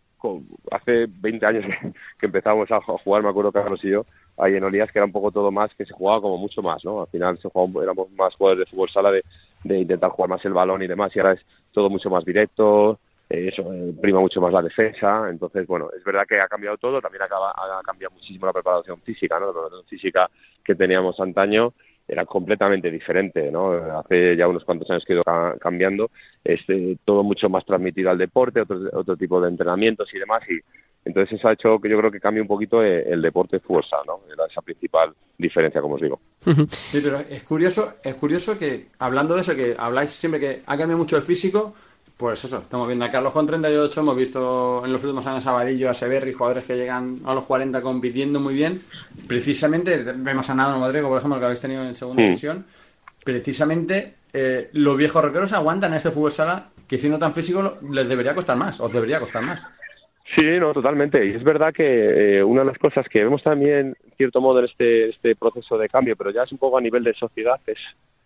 [0.72, 1.66] Hace 20 años
[2.20, 4.06] que empezamos a jugar, me acuerdo Carlos y yo,
[4.38, 6.84] ahí en Olías, que era un poco todo más, que se jugaba como mucho más,
[6.84, 7.02] ¿no?
[7.02, 9.24] Al final se jugaba, éramos más jugadores de fútbol sala de,
[9.64, 13.50] intentar jugar más el balón y demás, y ahora es todo mucho más directo, eh,
[13.54, 15.30] eso eh, prima mucho más la defensa.
[15.30, 19.00] Entonces, bueno, es verdad que ha cambiado todo, también acaba, ha cambiado muchísimo la preparación
[19.02, 19.48] física, ¿no?
[19.48, 20.30] La preparación física
[20.64, 21.74] que teníamos antaño
[22.10, 23.72] era completamente diferente, ¿no?
[24.00, 25.24] Hace ya unos cuantos años que ha ido
[25.60, 26.10] cambiando,
[26.44, 30.42] es eh, todo mucho más transmitido al deporte, otro, otro tipo de entrenamientos y demás,
[30.50, 30.60] y
[31.06, 33.62] entonces eso ha hecho que yo creo que cambie un poquito eh, el, deporte de
[33.62, 34.22] fuerza, ¿no?
[34.46, 36.20] esa principal diferencia, como os digo.
[36.72, 40.78] Sí, pero es curioso, es curioso que, hablando de eso, que habláis siempre que ha
[40.78, 41.74] cambiado mucho el físico,
[42.20, 45.54] pues eso, estamos viendo a Carlos con 38, hemos visto en los últimos años a
[45.54, 48.82] Vadillo, a Severri, jugadores que llegan a los 40 compitiendo muy bien.
[49.26, 52.66] Precisamente, vemos a Nado Modrigo, por ejemplo, que habéis tenido en segunda división.
[53.24, 58.36] Precisamente, eh, los viejos roqueros aguantan este fútbol sala que siendo tan físico les debería
[58.36, 59.66] costar más, o debería costar más.
[60.36, 61.26] Sí, no, totalmente.
[61.26, 64.60] Y es verdad que eh, una de las cosas que vemos también, en cierto modo,
[64.60, 67.62] en este, este proceso de cambio, pero ya es un poco a nivel de sociedad,
[67.66, 67.80] es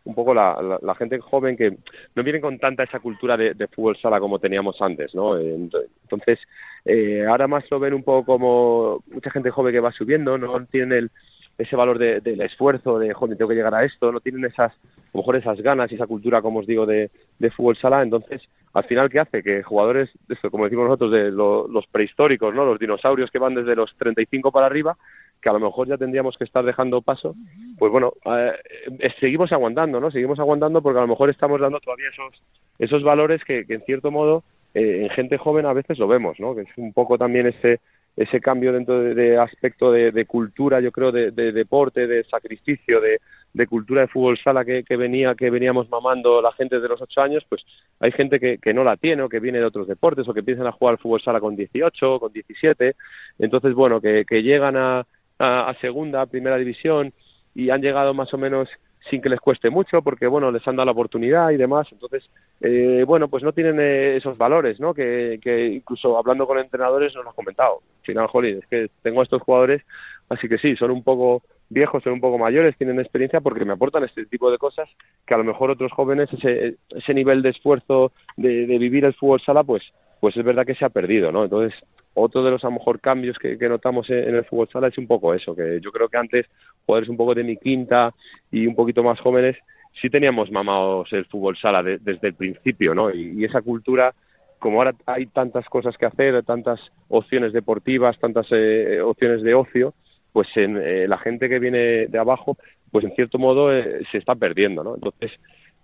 [0.06, 1.78] un poco la, la, gente joven que
[2.16, 5.40] no viene con tanta esa cultura de, fútbol sala como teníamos antes, ¿no?
[5.40, 6.40] Entonces,
[6.84, 10.66] eh, ahora más lo ven un poco como mucha gente joven que va subiendo, no
[10.66, 11.12] tienen el,
[11.58, 15.10] ese valor del esfuerzo, de, joder, tengo que llegar a esto, no tienen esas, a
[15.14, 18.48] lo mejor esas ganas y esa cultura, como os digo, de, de fútbol sala, entonces,
[18.74, 19.44] al final, ¿qué hace?
[19.44, 20.10] Que jugadores,
[20.50, 22.66] como decimos nosotros, de los prehistóricos, ¿no?
[22.66, 24.98] Los dinosaurios que van desde los 35 para arriba,
[25.44, 27.36] que a lo mejor ya tendríamos que estar dejando paso,
[27.78, 30.10] pues bueno, eh, seguimos aguantando, ¿no?
[30.10, 32.42] Seguimos aguantando porque a lo mejor estamos dando todavía esos,
[32.80, 36.56] esos valores que, en cierto modo eh, en gente joven a veces lo vemos, ¿no?
[36.56, 37.82] Que es un poco también ese
[38.16, 44.02] ese cambio dentro de, aspecto de, cultura, yo creo, de, deporte, de sacrificio, de, cultura
[44.02, 47.64] de fútbol sala que, venía, que veníamos mamando la gente de los ocho años, pues
[48.00, 50.42] hay gente que, que no la tiene o que viene de otros deportes o que
[50.42, 52.96] empiezan a jugar fútbol sala con 18, con 17,
[53.40, 55.06] entonces bueno, que, llegan a,
[55.40, 57.14] a, segunda, primera división
[57.56, 58.70] y han llegado más o menos
[59.10, 61.88] sin que les cueste mucho porque bueno les han dado la oportunidad y demás.
[61.92, 62.30] Entonces
[62.62, 65.40] eh, bueno pues no tienen eh, esos valores no que,
[65.74, 67.82] incluso hablando con entrenadores nos lo han comentado.
[68.00, 69.84] Al final jolín es que tengo a estos jugadores
[70.30, 73.74] así que sí son un poco viejos son un poco mayores tienen experiencia porque me
[73.74, 74.90] aportan este tipo de cosas
[75.26, 79.14] que a lo mejor otros jóvenes ese ese nivel de esfuerzo de, de vivir el
[79.14, 79.84] fútbol sala pues
[80.20, 81.74] pues es verdad que se ha perdido no entonces
[82.14, 85.08] otro de los a lo mejor cambios que, notamos en, el fútbol sala es un
[85.08, 86.46] poco eso, que yo creo que antes
[86.86, 88.14] jugadores un poco de mi quinta
[88.52, 89.58] y un poquito más jóvenes
[90.02, 93.12] sí teníamos mamados el fútbol sala desde el principio, ¿no?
[93.12, 94.14] Y, esa cultura,
[94.60, 99.94] como ahora hay tantas cosas que hacer, tantas opciones deportivas, tantas eh, opciones de ocio,
[100.32, 102.58] pues en, eh, la gente que viene de abajo
[102.94, 104.94] pues en cierto modo se está perdiendo, ¿no?
[104.94, 105.32] Entonces,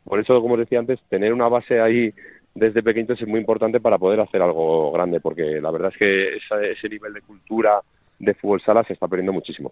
[0.04, 2.14] por eso, como decía antes, tener una base ahí
[2.56, 6.38] desde pequeños es muy importante para poder hacer algo grande, porque la verdad es que
[6.72, 7.82] ese nivel de cultura
[8.20, 9.72] de fútbol sala se está perdiendo muchísimo.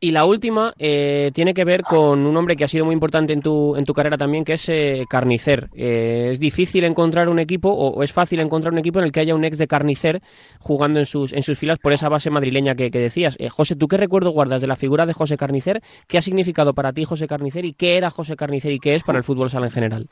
[0.00, 3.32] Y la última eh, tiene que ver con un hombre que ha sido muy importante
[3.32, 5.70] en tu, en tu carrera también, que es eh, Carnicer.
[5.74, 9.20] Eh, ¿Es difícil encontrar un equipo o, es fácil encontrar un equipo en el que
[9.20, 10.20] haya un ex de Carnicer
[10.58, 13.38] jugando en sus, en sus filas por esa base madrileña que, que decías?
[13.50, 15.80] José, ¿tú qué recuerdo guardas de la figura de José Carnicer?
[16.06, 19.04] ¿Qué ha significado para ti José Carnicer y qué era José Carnicer y qué es
[19.04, 20.08] para el fútbol sala en general?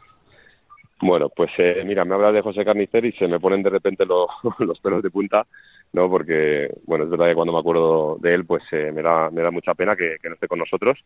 [1.03, 1.51] Bueno, pues
[1.85, 4.07] mira, me habla de José Carnicer y se me ponen de repente
[4.59, 5.47] los pelos de punta
[5.93, 6.09] ¿no?
[6.09, 9.43] Porque, bueno, es verdad que cuando me acuerdo de él, pues eh, me, da, me
[9.43, 10.99] da mucha pena que, no esté con nosotros.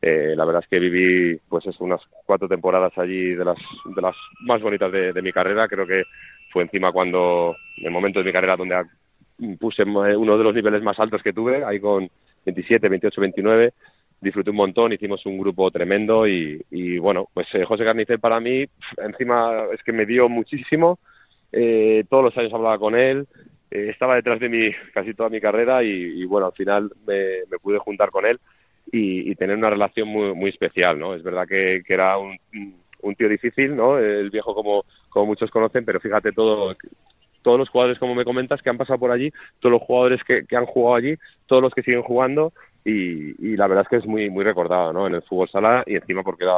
[0.00, 4.02] Eh, la verdad es que viví, pues, es unas cuatro temporadas allí de las, de
[4.02, 5.68] las más bonitas de, mi carrera.
[5.68, 6.04] Creo que
[6.52, 8.82] fue encima cuando, en el momento de mi carrera donde
[9.58, 12.08] puse uno de los niveles más altos que tuve, ahí con
[12.44, 13.72] 27, 28, 29
[14.20, 18.40] disfruté un montón, hicimos un grupo tremendo y, y bueno, pues eh, José Carnicer para
[18.40, 18.66] mí,
[18.98, 20.98] encima es que me dio muchísimo,
[22.08, 23.26] todos los años hablaba con él,
[23.70, 27.78] eh, estaba detrás de mí casi toda mi carrera y, bueno, al final me, pude
[27.78, 28.40] juntar con él
[28.90, 31.14] y, tener una relación muy, muy especial, ¿no?
[31.14, 32.36] Es verdad que, era un,
[33.16, 33.98] tío difícil, ¿no?
[33.98, 36.76] El viejo como, como muchos conocen, pero fíjate todo,
[37.42, 40.44] todos los jugadores, como me comentas, que han pasado por allí, todos los jugadores que,
[40.44, 41.14] que han jugado allí,
[41.46, 42.52] todos los que siguen jugando
[42.84, 45.06] y, la verdad es que es muy, muy recordado, ¿no?
[45.06, 46.54] En el fútbol sala y encima porque era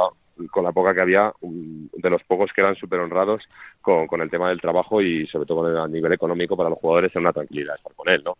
[0.51, 3.43] con la poca que había, de los pocos que eran súper honrados
[3.81, 7.17] con, el tema del trabajo y sobre todo a nivel económico para los jugadores es
[7.17, 8.37] una tranquilidad estar con él, ¿no?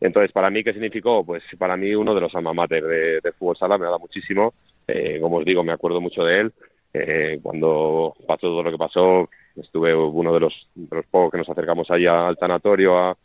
[0.00, 1.24] Entonces, para mí, ¿qué significó?
[1.24, 4.52] Pues para mí uno de los alma mater de, fútbol sala me ha dado muchísimo.
[4.86, 6.52] Eh, como os digo, me acuerdo mucho de él.
[6.92, 11.38] Eh, cuando pasó todo lo que pasó, estuve uno de los, de los pocos que
[11.38, 13.16] nos acercamos ahí al tanatorio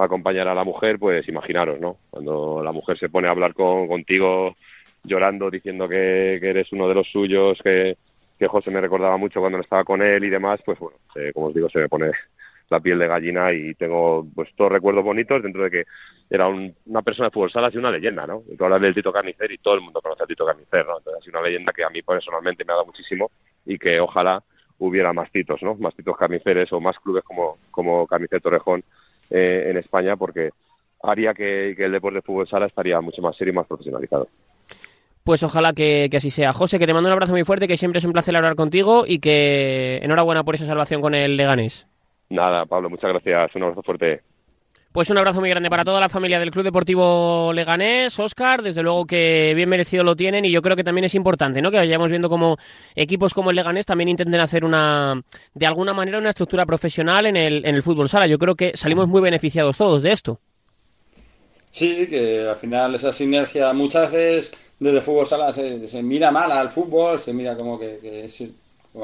[0.00, 1.98] acompañar a la mujer, pues imaginaros, ¿no?
[2.10, 4.54] Cuando la mujer se pone a hablar con, contigo
[5.04, 7.96] llorando, diciendo que, eres uno de los suyos, que,
[8.38, 10.96] que, José me recordaba mucho cuando estaba con él y demás, pues bueno,
[11.32, 12.10] como os digo, se me pone
[12.68, 15.84] la piel de gallina y tengo pues todos recuerdos bonitos dentro de que
[16.28, 18.42] era una persona de fútbol sala y una leyenda, ¿no?
[18.58, 20.98] Tú hablas del Tito Carnicer y todo el mundo conoce al Tito Carnicer, ¿no?
[20.98, 23.30] Entonces es una leyenda que a mí personalmente me ha dado muchísimo
[23.64, 24.42] y que ojalá
[24.78, 25.76] hubiera más titos, ¿no?
[25.76, 28.82] Más titos carniceres o más clubes como, como Carnicer Torrejón
[29.30, 30.50] eh, en España porque
[31.02, 34.28] haría que, que el deporte de fútbol sala estaría mucho más serio y más profesionalizado.
[35.26, 36.52] Pues ojalá que, así sea.
[36.52, 39.04] José, que te mando un abrazo muy fuerte, que siempre es un placer hablar contigo
[39.04, 41.88] y que enhorabuena por esa salvación con el Leganés.
[42.30, 43.56] Nada, Pablo, muchas gracias.
[43.56, 44.22] Un abrazo fuerte.
[44.96, 48.82] Pues un abrazo muy grande para toda la familia del Club Deportivo Leganés, Oscar, desde
[48.82, 51.70] luego que bien merecido lo tienen y yo creo que también es importante, ¿no?
[51.70, 52.56] Que vayamos viendo como
[52.94, 57.36] equipos como el Leganés también intenten hacer una, de alguna manera, una estructura profesional en
[57.36, 58.26] el, en el fútbol sala.
[58.26, 60.40] Yo creo que salimos muy beneficiados todos de esto.
[61.70, 66.70] Sí, que al final esa sinergia muchas veces desde fútbol sala se, mira mal al
[66.70, 68.44] fútbol, se mira como que, es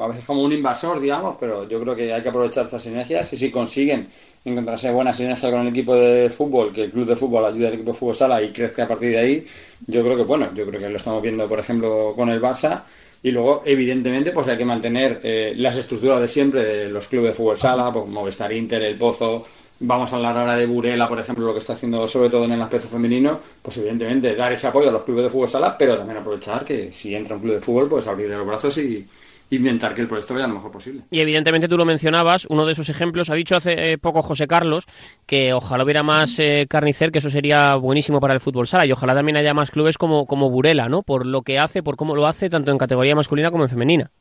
[0.01, 3.31] a veces como un invasor, digamos, pero yo creo que hay que aprovechar estas sinergias
[3.33, 4.07] y si consiguen
[4.43, 7.73] encontrarse buena sinergia con el equipo de fútbol, que el club de fútbol ayude al
[7.73, 9.45] equipo de fútbol sala y crezca a partir de ahí,
[9.87, 12.83] yo creo que bueno, yo creo que lo estamos viendo, por ejemplo, con el Barça.
[13.25, 17.31] Y luego, evidentemente, pues hay que mantener eh, las estructuras de siempre de los clubes
[17.31, 19.45] de fútbol sala, pues Movistar Inter, El Pozo,
[19.79, 22.51] vamos a hablar ahora de Burela, por ejemplo, lo que está haciendo sobre todo en
[22.51, 25.97] el aspecto femenino, pues evidentemente dar ese apoyo a los clubes de fútbol sala, pero
[25.97, 29.07] también aprovechar que si entra un club de fútbol, pues abrirle los brazos y,
[29.55, 31.03] intentar que el proyecto vaya lo mejor posible.
[31.11, 34.47] Y evidentemente tú lo mencionabas, uno de esos ejemplos, ha dicho hace eh, poco José
[34.47, 34.85] Carlos
[35.25, 38.91] que ojalá hubiera más eh, carnicer, que eso sería buenísimo para el fútbol sala, y
[38.91, 41.03] ojalá también haya más clubes como, como Burela, ¿no?
[41.03, 44.11] Por lo que hace, por cómo lo hace, tanto en categoría masculina como en femenina.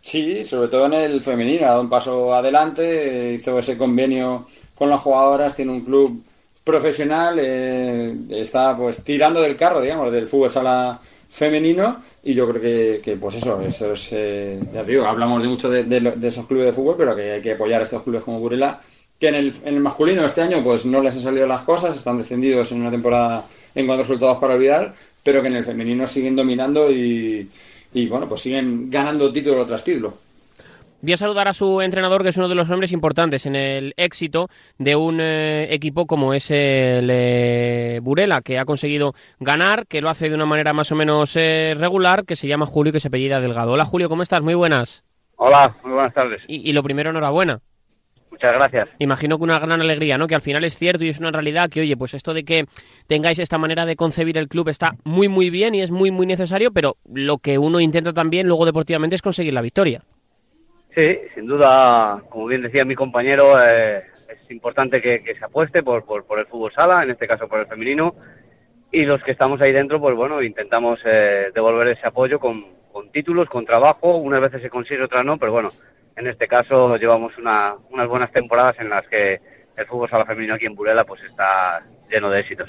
[0.00, 4.90] Sí, sobre todo en el femenino, ha dado un paso adelante, hizo ese convenio con
[4.90, 6.24] las jugadoras, tiene un club
[6.64, 11.00] profesional, eh, está pues tirando del carro, digamos, del fútbol sala
[11.32, 15.70] femenino y yo creo que, pues eso, eso es, eh, ya digo, hablamos de mucho
[15.70, 18.80] de, esos clubes de fútbol, pero que hay que apoyar a estos clubes como Burela,
[19.18, 21.96] que en el, en el masculino este año pues no les han salido las cosas,
[21.96, 25.64] están descendidos en una temporada en cuanto a resultados para olvidar, pero que en el
[25.64, 27.48] femenino siguen dominando y,
[27.94, 30.18] y bueno, pues siguen ganando título tras título.
[31.04, 33.92] Voy a saludar a su entrenador, que es uno de los hombres importantes en el
[33.96, 34.46] éxito
[34.78, 40.08] de un eh, equipo como es el eh, Burela, que ha conseguido ganar, que lo
[40.08, 43.00] hace de una manera más o menos eh, regular, que se llama Julio y que
[43.00, 43.72] se apellida Delgado.
[43.72, 44.42] Hola Julio, ¿cómo estás?
[44.42, 45.02] Muy buenas.
[45.38, 46.40] Hola, muy buenas tardes.
[46.46, 47.58] Y, y lo primero, enhorabuena.
[48.30, 48.88] Muchas gracias.
[49.00, 50.28] Imagino que una gran alegría, ¿no?
[50.28, 52.66] Que al final es cierto y es una realidad que, oye, pues esto de que
[53.08, 56.26] tengáis esta manera de concebir el club está muy, muy bien y es muy, muy
[56.26, 60.04] necesario, pero lo que uno intenta también luego deportivamente es conseguir la victoria.
[60.94, 66.04] Sí, sin duda, como bien decía mi compañero, eh, es importante que, se apueste por,
[66.38, 68.14] el fútbol sala, en este caso por el femenino,
[68.90, 73.10] y los que estamos ahí dentro, pues bueno, intentamos eh, devolver ese apoyo con, con,
[73.10, 75.70] títulos, con trabajo, unas veces se consigue, otras no, pero bueno,
[76.14, 79.40] en este caso llevamos una, unas buenas temporadas en las que
[79.74, 82.68] el fútbol sala femenino aquí en Burela pues está lleno de éxitos.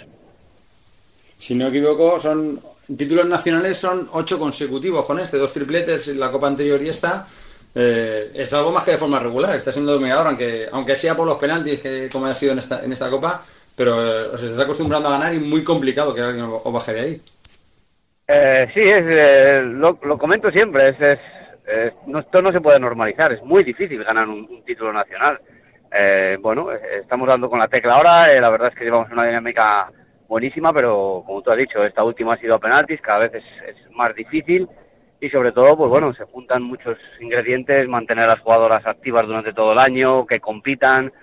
[1.38, 2.58] Si no equivoco, son
[2.98, 7.28] títulos nacionales son ocho consecutivos con este, dos tripletes en la Copa anterior y esta.
[7.76, 11.28] Eh, es algo más que de forma regular, está siendo dominador, aunque, aunque sea por
[11.28, 13.44] los penaltis, que, como ha sido en esta, en esta Copa,
[13.76, 17.22] pero se está acostumbrando a ganar y muy complicado que alguien os baje de ahí.
[18.28, 23.34] Eh, sí, es, eh, lo, comento siempre, es, es, no, esto no se puede normalizar,
[23.34, 25.40] es muy difícil ganar un, título nacional.
[25.92, 29.92] Eh, bueno, estamos dando con la tecla ahora, la verdad es que llevamos una dinámica
[30.28, 33.78] buenísima, pero como tú has dicho, esta última ha sido a penaltis, cada vez es,
[33.92, 34.68] más difícil
[35.24, 39.54] y sobre todo, pues bueno, se juntan muchos ingredientes, mantener a las jugadoras activas durante
[39.54, 41.14] todo el año, que compitan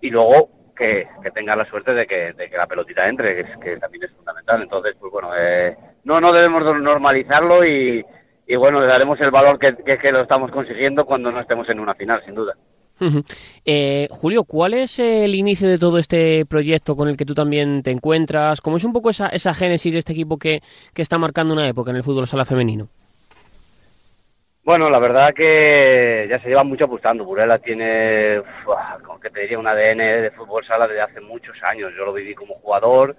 [0.00, 4.60] y luego que, tengan la suerte de que, la pelotita entre, que, también es fundamental.
[4.60, 8.04] Entonces, pues bueno, eh, no, no debemos normalizarlo y,
[8.44, 11.78] y bueno, le daremos el valor que, que lo estamos consiguiendo cuando no estemos en
[11.78, 12.54] una final, sin duda.
[13.64, 17.84] Eh, Julio, ¿cuál es el inicio de todo este proyecto con el que tú también
[17.84, 18.60] te encuentras?
[18.60, 20.60] ¿Cómo es un poco esa, esa génesis de este equipo que,
[20.96, 22.88] está marcando una época en el fútbol sala femenino?
[24.64, 27.24] Bueno, la verdad que ya se lleva mucho apostando.
[27.24, 28.40] Burela tiene,
[29.04, 31.92] como que te diría, un ADN de fútbol sala desde hace muchos años.
[31.94, 33.14] Yo lo viví como jugador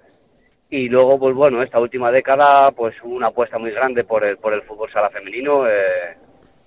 [0.68, 4.38] y luego, pues bueno, esta última década, pues hubo una apuesta muy grande por el,
[4.38, 6.16] por el fútbol sala femenino, eh,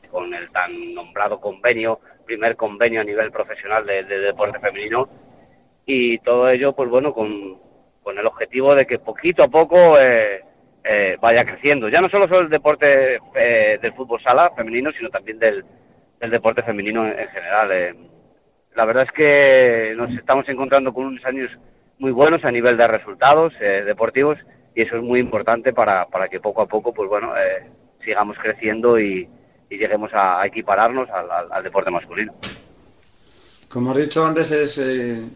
[0.10, 5.10] con el tan nombrado convenio primer convenio a nivel profesional de, deporte femenino
[5.84, 7.58] y todo ello, pues bueno, con,
[8.04, 10.44] con el objetivo de que poquito a poco eh,
[10.84, 11.90] eh, vaya creciendo.
[11.90, 15.64] Ya no solo sobre el deporte eh, del fútbol sala femenino, sino también del,
[16.20, 17.96] del deporte femenino en, general.
[18.76, 21.52] la verdad es que nos estamos encontrando con unos años
[21.98, 24.38] muy buenos a nivel de resultados deportivos
[24.74, 27.34] y eso es muy importante para, para que poco a poco, pues bueno,
[28.04, 29.28] sigamos creciendo y,
[29.70, 32.34] y lleguemos a, equipararnos al, deporte masculino.
[33.68, 35.30] Como has dicho antes, es, eh,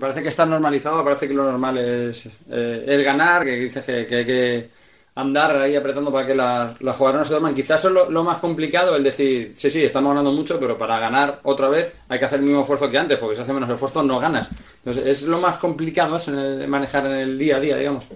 [0.00, 4.26] parece que está normalizado, parece que lo normal es, eh, ganar, que dices que, hay
[4.26, 4.68] que
[5.16, 7.54] andar ahí apretando para que las, jugadoras no se duerman.
[7.54, 11.40] Quizás es lo, más complicado, el decir, sí, sí, estamos ganando mucho, pero para ganar
[11.42, 14.02] otra vez hay que hacer el mismo esfuerzo que antes, porque si hace menos esfuerzo
[14.02, 14.48] no ganas.
[14.78, 18.08] Entonces, es lo más complicado eso, en manejar en el día a día, digamos.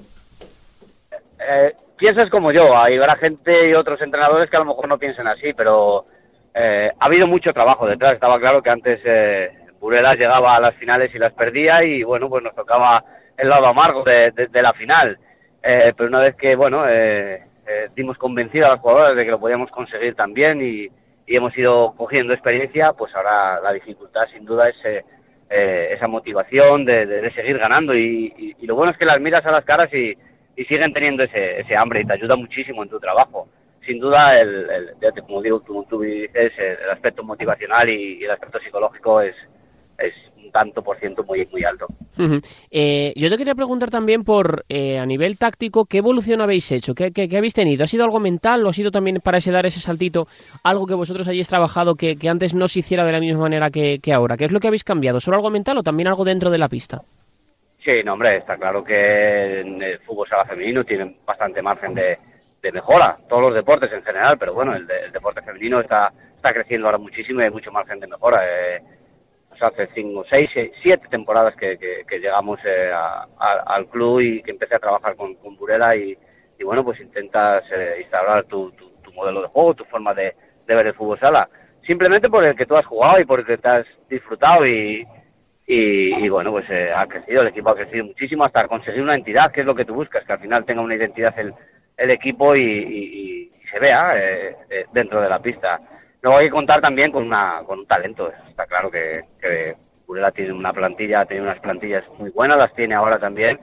[1.12, 4.98] Eh, piensas como yo, hay habrá gente y otros entrenadores que a lo mejor no
[4.98, 6.04] piensen así, pero
[6.54, 8.14] eh, ha habido mucho trabajo detrás.
[8.14, 12.28] Estaba claro que antes eh, Burela llegaba a las finales y las perdía y bueno,
[12.28, 13.04] pues nos tocaba
[13.36, 15.18] el lado amargo de, la final.
[15.62, 17.42] Eh, pero una vez que, bueno, eh,
[17.94, 20.88] dimos convencido a los jugadores de que lo podíamos conseguir también y,
[21.26, 25.04] y hemos ido cogiendo experiencia, pues ahora la dificultad sin duda es
[25.48, 29.64] esa motivación de, seguir ganando y, y, lo bueno es que las miras a las
[29.64, 30.16] caras y,
[30.68, 33.48] siguen teniendo ese, ese hambre y te ayuda muchísimo en tu trabajo.
[33.86, 34.92] Sin duda, el,
[35.26, 39.34] como digo, tú, tú dices, el aspecto motivacional y, el aspecto psicológico es,
[39.98, 40.14] es
[40.50, 41.86] un tanto por ciento muy, muy alto.
[42.70, 46.94] Eh, yo te quería preguntar también por, eh, a nivel táctico, ¿qué evolución habéis hecho?
[46.94, 47.84] ¿Qué, ¿Qué, habéis tenido?
[47.84, 50.26] ¿Ha sido algo mental o ha sido también para ese dar ese saltito
[50.64, 53.70] algo que vosotros hayáis trabajado que, que antes no se hiciera de la misma manera
[53.70, 54.36] que, que ahora?
[54.36, 55.20] ¿Qué es lo que habéis cambiado?
[55.20, 57.02] ¿Solo algo mental o también algo dentro de la pista?
[57.84, 62.18] Sí, no, hombre, está claro que en el fútbol sala femenino tienen bastante margen de,
[62.72, 66.98] mejora, todos los deportes en general, pero bueno, el, deporte femenino está, está creciendo ahora
[66.98, 68.42] muchísimo y hay mucho margen de mejora.
[68.44, 68.82] Eh,
[69.62, 70.50] hace cinco, seis,
[70.82, 71.78] siete temporadas que,
[72.10, 72.92] llegamos eh,
[73.38, 76.16] al club y que empecé a trabajar con, Burela y,
[76.64, 78.72] bueno, pues intentas eh, instaurar tu,
[79.14, 80.34] modelo de juego, tu forma de,
[80.66, 81.48] ver el fútbol sala,
[81.84, 85.04] simplemente por el que tú has jugado y por que te has disfrutado y,
[85.72, 89.52] y, bueno, pues eh, ha crecido, el equipo ha crecido muchísimo hasta conseguir una entidad,
[89.52, 93.52] que es lo que tú buscas, que al final tenga una identidad el, equipo y,
[93.70, 95.80] se vea eh, eh, dentro de la pista.
[96.22, 99.74] Luego hay que contar también con, una, con un talento, está claro que, que
[100.34, 103.58] tiene una plantilla, tiene unas plantillas muy buenas, las tiene ahora también,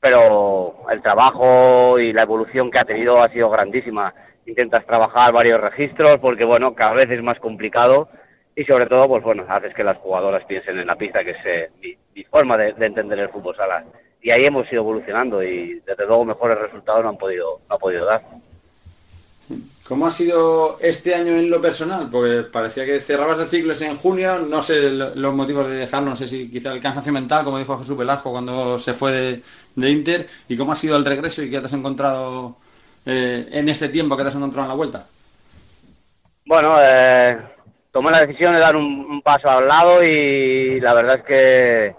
[0.00, 4.14] pero el trabajo y la evolución que ha tenido ha sido grandísima.
[4.46, 8.08] Intentas trabajar varios registros porque, bueno, cada vez es más complicado
[8.54, 11.46] y sobre todo, pues bueno, haces que las jugadoras piensen en la pista, que es
[11.46, 11.70] eh,
[12.14, 13.84] mi, forma de, entender el fútbol sala.
[14.20, 17.78] Y ahí hemos ido evolucionando y desde luego mejores resultados no han podido, no ha
[17.78, 18.22] podido dar.
[19.88, 22.08] ¿Cómo ha sido este año en lo personal?
[22.10, 26.16] Porque parecía que cerrabas el ciclo en junio, no sé los motivos de dejarlo, no
[26.16, 29.40] sé si quizá el cansancio mental, como dijo Jesús Velasco cuando se fue
[29.76, 32.56] de, Inter, y cómo ha sido el regreso y qué te has encontrado
[33.06, 35.06] eh, en ese tiempo que te has encontrado en la vuelta.
[36.44, 37.38] Bueno, eh,
[37.90, 41.94] tomé la decisión de dar un, paso al lado y la verdad es que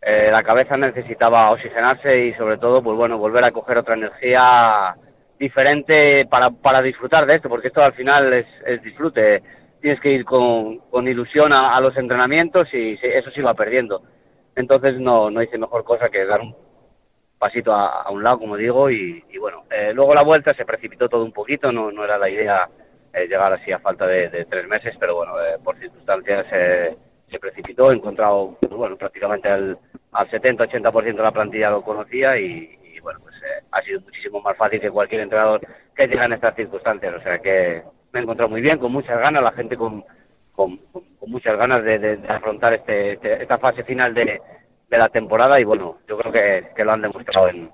[0.00, 4.94] eh, la cabeza necesitaba oxigenarse y sobre todo, pues bueno, volver a coger otra energía
[5.38, 9.42] diferente para, para disfrutar de esto, porque esto al final es, es disfrute.
[9.80, 14.02] Tienes que ir con, con ilusión a, a, los entrenamientos y eso se iba perdiendo.
[14.56, 16.54] Entonces no, no hice mejor cosa que dar un
[17.38, 20.64] pasito a, a un lado, como digo, y, y bueno, eh, luego la vuelta se
[20.64, 22.68] precipitó todo un poquito, no, no era la idea
[23.14, 26.46] eh, llegar así a falta de, de tres meses, pero bueno, eh, por circunstancias
[27.30, 29.78] se precipitó, he encontrado, pues, bueno, prácticamente al,
[30.12, 32.74] al 70-80% de la plantilla lo conocía y,
[33.70, 35.60] ha sido muchísimo más fácil que cualquier entrenador
[35.94, 39.18] que llega en estas circunstancias, o sea que me he encontrado muy bien, con muchas
[39.18, 40.04] ganas, la gente con,
[40.52, 44.40] con, con, muchas ganas de, de, de afrontar este, este, esta fase final de,
[44.88, 47.70] de, la temporada y bueno, yo creo que, que lo han demostrado en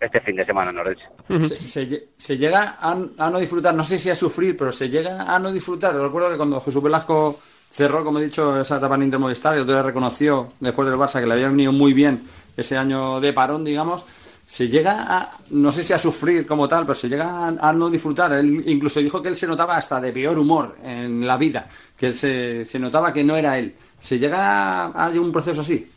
[0.00, 1.04] este fin de semana en Orense.
[1.40, 4.88] Se, se, se, llega a, a, no disfrutar, no sé si a sufrir, pero se
[4.88, 5.94] llega a no disfrutar.
[5.94, 7.38] Recuerdo que cuando Jesús Velasco
[7.72, 11.20] cerró, como he dicho, esa etapa en Inter Movistar y otro reconoció después del Barça
[11.20, 12.24] que le había venido muy bien
[12.56, 14.04] ese año de parón, digamos,
[14.52, 17.88] se llega a, no sé si a sufrir como tal, pero se llega a, no
[17.88, 18.32] disfrutar.
[18.34, 21.66] Él incluso dijo que él se notaba hasta de peor humor en la vida,
[21.98, 23.72] que él se, se notaba que no era él.
[23.98, 25.90] ¿Se llega a, un proceso así?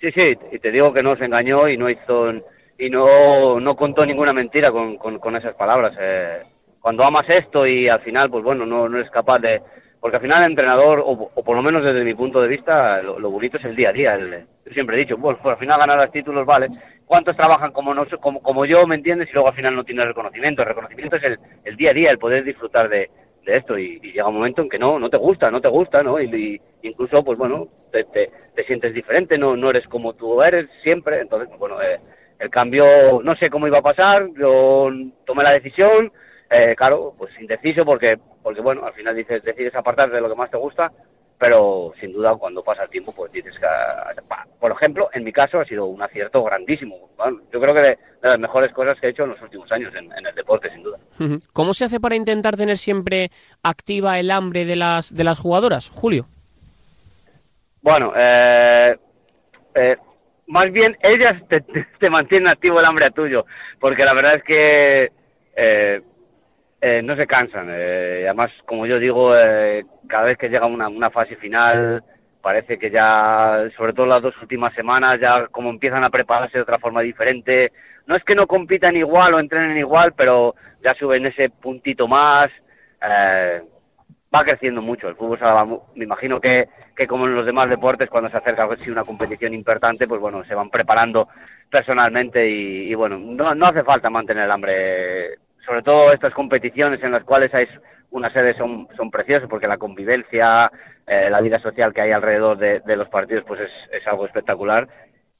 [0.00, 2.34] Sí, sí, y te digo que no se engañó y no hizo
[2.78, 5.96] y no, no contó ninguna mentira con, con, esas palabras.
[6.00, 6.42] Eh,
[6.80, 9.60] cuando amas esto y al final, pues bueno, no, no eres capaz de,
[10.00, 13.30] porque al final el entrenador, o, por lo menos desde mi punto de vista, lo,
[13.30, 14.14] bonito es el día a día.
[14.14, 16.68] El, siempre he dicho, bueno, pues al final ganar los títulos, vale.
[17.06, 19.28] ¿Cuántos trabajan como, no, como, como yo, me entiendes?
[19.30, 20.62] Y luego al final no tiene reconocimiento.
[20.62, 23.10] El reconocimiento es el, el día a día, el poder disfrutar de,
[23.44, 23.78] de esto.
[23.78, 26.20] Y, llega un momento en que no, no te gusta, no te gusta, ¿no?
[26.20, 30.68] Y, incluso, pues bueno, te, te, te, sientes diferente, no, no eres como tú eres
[30.82, 31.20] siempre.
[31.20, 31.98] Entonces, pues, bueno, eh,
[32.38, 34.90] el cambio, no sé cómo iba a pasar, yo
[35.24, 36.12] tomé la decisión
[36.50, 40.34] eh, claro, pues indeciso porque, porque bueno, al final dices, decides apartarte de lo que
[40.34, 40.90] más te gusta,
[41.38, 43.66] pero sin duda cuando pasa el tiempo, pues dices que,
[44.58, 47.10] por ejemplo, en mi caso ha sido un acierto grandísimo.
[47.16, 49.70] Bueno, yo creo que de, de, las mejores cosas que he hecho en los últimos
[49.70, 50.98] años en, en, el deporte, sin duda.
[51.52, 53.30] ¿Cómo se hace para intentar tener siempre
[53.62, 56.26] activa el hambre de las, de las jugadoras, Julio?
[57.82, 58.96] Bueno, eh,
[59.76, 59.96] eh,
[60.48, 63.46] más bien ellas te, te, te, mantienen activo el hambre a tuyo,
[63.78, 65.12] porque la verdad es que
[65.56, 66.02] eh,
[66.80, 67.68] eh, no se cansan.
[67.70, 72.02] Eh, además, como yo digo, eh, cada vez que llega una, fase final,
[72.40, 76.62] parece que ya, sobre todo las dos últimas semanas, ya como empiezan a prepararse de
[76.62, 77.72] otra forma diferente.
[78.06, 82.50] No es que no compitan igual o entrenen igual, pero ya suben ese puntito más.
[83.02, 83.62] Eh,
[84.34, 85.08] va creciendo mucho.
[85.08, 88.90] El fútbol me imagino que, que como en los demás deportes, cuando se acerca así
[88.90, 91.28] una competición importante, pues bueno, se van preparando
[91.70, 95.38] personalmente y, y bueno, no, no hace falta mantener el hambre
[95.68, 97.68] sobre todo estas competiciones en las cuales hay
[98.10, 100.72] una sede son, preciosas porque la convivencia,
[101.06, 104.88] eh, la vida social que hay alrededor de, los partidos pues es, algo espectacular.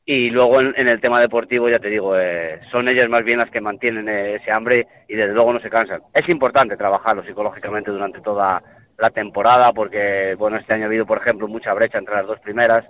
[0.05, 3.51] Y luego en, el tema deportivo, ya te digo, eh, son ellas más bien las
[3.51, 6.03] que mantienen eh, ese hambre y desde luego no se cansan.
[6.13, 8.63] Es importante trabajarlo psicológicamente durante toda
[8.99, 12.41] la temporada porque, bueno, este año ha habido, por ejemplo, mucha brecha entre las dos
[12.41, 12.85] primeras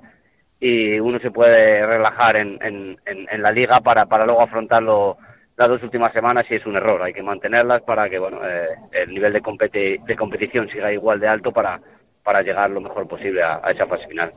[0.59, 5.18] y uno se puede relajar en, en, en la liga para, para luego afrontarlo
[5.59, 7.02] las dos últimas semanas sí es un error.
[7.02, 11.18] Hay que mantenerlas para que bueno eh, el nivel de, competi de competición siga igual
[11.18, 11.80] de alto para,
[12.22, 14.32] para llegar lo mejor posible a, esa fase final.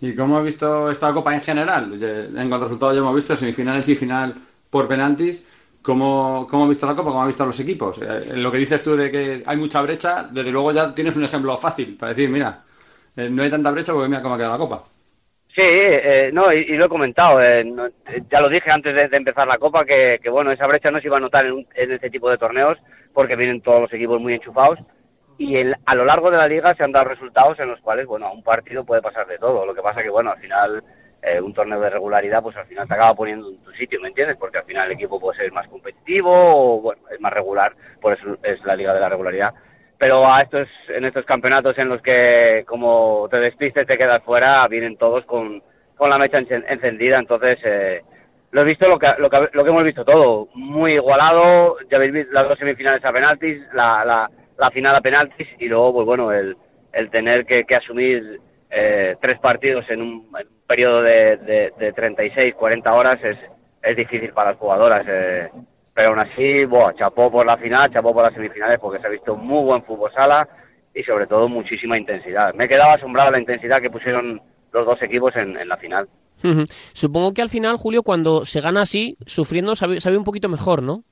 [0.00, 1.92] ¿Y cómo ha visto esta Copa en general?
[2.02, 4.34] En cuanto a resultados ya hemos visto semifinales y final
[4.68, 5.48] por penaltis.
[5.82, 7.10] ¿Cómo, ¿Cómo ha visto la Copa?
[7.10, 8.02] ¿Cómo ha visto los equipos?
[8.02, 11.24] Eh, lo que dices tú de que hay mucha brecha, desde luego ya tienes un
[11.24, 12.64] ejemplo fácil para decir, mira,
[13.16, 14.82] eh, no hay tanta brecha porque mira cómo ha quedado la Copa.
[15.58, 17.88] Sí, eh, no, y, lo he comentado, eh, no,
[18.30, 21.08] ya lo dije antes de, empezar la Copa, que, que bueno, esa brecha no se
[21.08, 22.78] iba a notar en, en este tipo de torneos,
[23.12, 24.78] porque vienen todos los equipos muy enchufados,
[25.36, 28.06] y el, a lo largo de la liga se han dado resultados en los cuales,
[28.06, 30.84] bueno, a un partido puede pasar de todo, lo que pasa que, bueno, al final,
[31.22, 34.10] eh, un torneo de regularidad, pues al final te acaba poniendo en tu sitio, ¿me
[34.10, 34.36] entiendes?
[34.36, 38.12] Porque al final el equipo puede ser más competitivo, o, bueno, es más regular, por
[38.12, 39.52] eso es la liga de la regularidad,
[39.98, 44.66] pero a estos en estos campeonatos en los que como te despistes te quedas fuera
[44.68, 45.62] vienen todos con,
[45.96, 47.18] con la mecha encendida.
[47.18, 48.02] Entonces eh,
[48.52, 50.48] lo he visto lo que, lo lo que hemos visto todo.
[50.54, 51.76] Muy igualado.
[51.90, 55.66] Ya habéis visto las dos semifinales a penaltis la, la, la final a penaltis y
[55.68, 56.56] luego pues bueno el,
[56.92, 58.40] el tener que, que asumir
[58.70, 63.38] eh, tres partidos en un, en un periodo de, de, de 36 40 horas es
[63.82, 65.48] es difícil para las jugadoras eh,
[65.98, 69.10] pero aún así, bueno, chapó por la final, chapó por las semifinales porque se ha
[69.10, 70.48] visto muy buen fútbol sala
[70.94, 72.54] y sobre todo muchísima intensidad.
[72.54, 74.40] Me he quedado asombrado la intensidad que pusieron
[74.70, 76.08] los dos equipos en, en la final.
[76.44, 76.66] Uh -huh.
[76.92, 80.84] Supongo que al final, Julio, cuando se gana así, sufriendo, sabe, sabe un poquito mejor,
[80.84, 81.02] ¿no?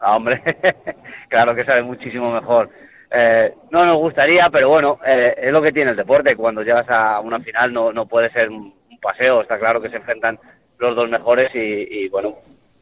[0.00, 0.42] Ah, hombre,
[1.28, 2.70] claro que sabe muchísimo mejor.
[3.12, 6.34] Eh, no nos gustaría, pero bueno, eh, es lo que tiene el deporte.
[6.34, 9.42] Cuando llegas a una final no, no puede ser un paseo.
[9.42, 10.36] Está claro que se enfrentan
[10.80, 12.34] los dos mejores y, bueno,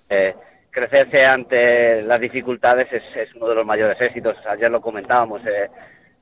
[0.09, 0.35] eh,
[0.73, 4.37] crecerse ante las dificultades es, uno de los mayores éxitos.
[4.49, 5.43] Ayer lo comentábamos.
[5.47, 5.69] Eh,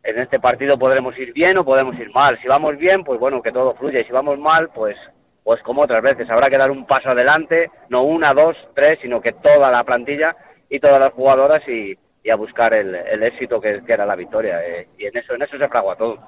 [0.03, 2.39] en este partido podremos ir bien o podemos ir mal.
[2.43, 4.01] Si vamos bien, pues bueno, que todo fluya.
[4.01, 4.97] Y si vamos mal, pues,
[5.45, 9.21] pues como otras veces, habrá que dar un paso adelante, no una, dos, tres, sino
[9.21, 10.35] que toda la plantilla
[10.69, 11.97] y todas las jugadoras y,
[12.31, 14.61] a buscar el, éxito que, era la victoria.
[14.67, 16.19] Eh, y en eso, en eso se fragua todo.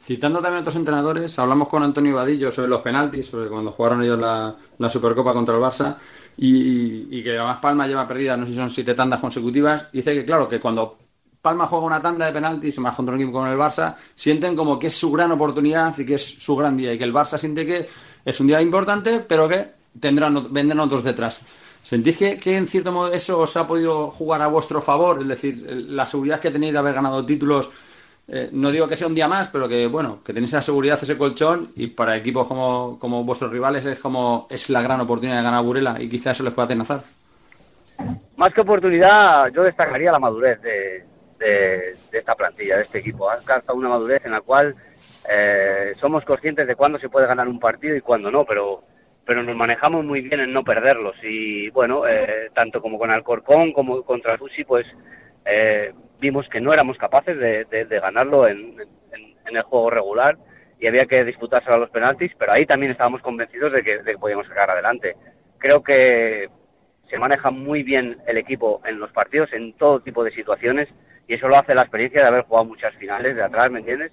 [0.00, 4.02] Citando también a otros entrenadores, hablamos con Antonio Vadillo sobre los penaltis, sobre cuando jugaron
[4.02, 5.96] ellos la, Supercopa contra el Barça,
[6.36, 10.24] y, que además Palma lleva perdida, no sé si son siete tandas consecutivas, dice que
[10.24, 10.98] claro, que cuando
[11.40, 14.78] Palma juega una tanda de penaltis, más contra un equipo con el Barça, sienten como
[14.78, 17.36] que es su gran oportunidad y que es su gran día, y que el Barça
[17.38, 17.88] siente que
[18.24, 19.68] es un día importante, pero que
[20.00, 21.40] tendrán, vendrán otros detrás.
[21.82, 25.20] ¿Sentís que, que, en cierto modo eso os ha podido jugar a vuestro favor?
[25.20, 27.70] Es decir, la seguridad que tenéis de haber ganado títulos
[28.26, 30.98] eh, no digo que sea un día más, pero que bueno, que tenéis esa seguridad,
[31.00, 35.42] ese colchón y para equipos como, vuestros rivales es como es la gran oportunidad de
[35.42, 37.00] ganar Burela y quizás eso les pueda atenazar.
[38.36, 41.04] Más que oportunidad, yo destacaría la madurez de,
[42.12, 43.28] esta plantilla, de este equipo.
[43.28, 44.74] Ha alcanzado una madurez en la cual
[45.30, 48.82] eh, somos conscientes de cuándo se puede ganar un partido y cuándo no, pero
[49.26, 53.72] pero nos manejamos muy bien en no perderlos y bueno, eh, tanto como con Alcorcón
[53.72, 54.86] como contra Fusi, pues
[55.46, 55.92] eh,
[56.24, 58.76] vimos que no éramos capaces de, ganarlo en,
[59.44, 60.38] el juego regular
[60.80, 64.46] y había que disputarse a los penaltis, pero ahí también estábamos convencidos de que, podíamos
[64.46, 65.16] sacar adelante.
[65.58, 66.48] Creo que
[67.10, 70.88] se maneja muy bien el equipo en los partidos, en todo tipo de situaciones,
[71.28, 74.12] y eso lo hace la experiencia de haber jugado muchas finales de atrás, ¿me entiendes?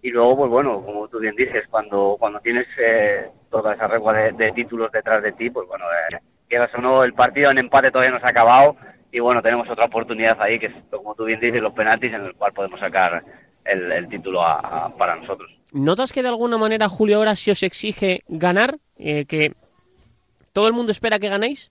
[0.00, 4.32] Y luego, pues bueno, como tú bien dices, cuando, cuando tienes eh, toda esa regla
[4.32, 6.16] de, títulos detrás de ti, pues bueno, eh,
[6.48, 8.76] quieras o no, el partido en empate todavía no se ha acabado
[9.12, 12.26] y bueno, tenemos otra oportunidad ahí, que es, como tú bien dices, los penaltis, en
[12.26, 13.22] el cual podemos sacar
[13.64, 14.40] el, título
[14.98, 15.50] para nosotros.
[15.72, 18.76] ¿Notas que de alguna manera, Julio, ahora se os exige ganar?
[18.98, 19.52] Eh, ¿Que
[20.52, 21.70] todo el mundo espera que ganéis?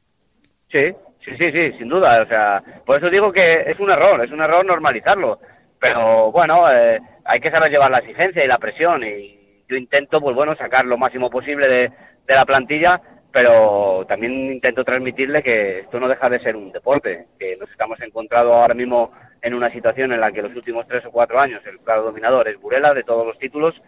[0.72, 0.92] Sí,
[1.24, 2.22] sí, sí, sí, sin duda.
[2.22, 5.40] O sea, por eso digo que es un error, es un error normalizarlo.
[5.80, 9.04] Pero bueno, eh, hay que saber llevar la exigencia y la presión.
[9.04, 11.92] Y yo intento, pues bueno, sacar lo máximo posible de,
[12.28, 13.02] de la plantilla
[13.32, 18.00] pero también intento transmitirle que esto no deja de ser un deporte, que nos estamos
[18.02, 19.12] encontrando ahora mismo
[19.42, 22.48] en una situación en la que los últimos tres o cuatro años el claro dominador
[22.48, 23.80] es Burela de todos los títulos,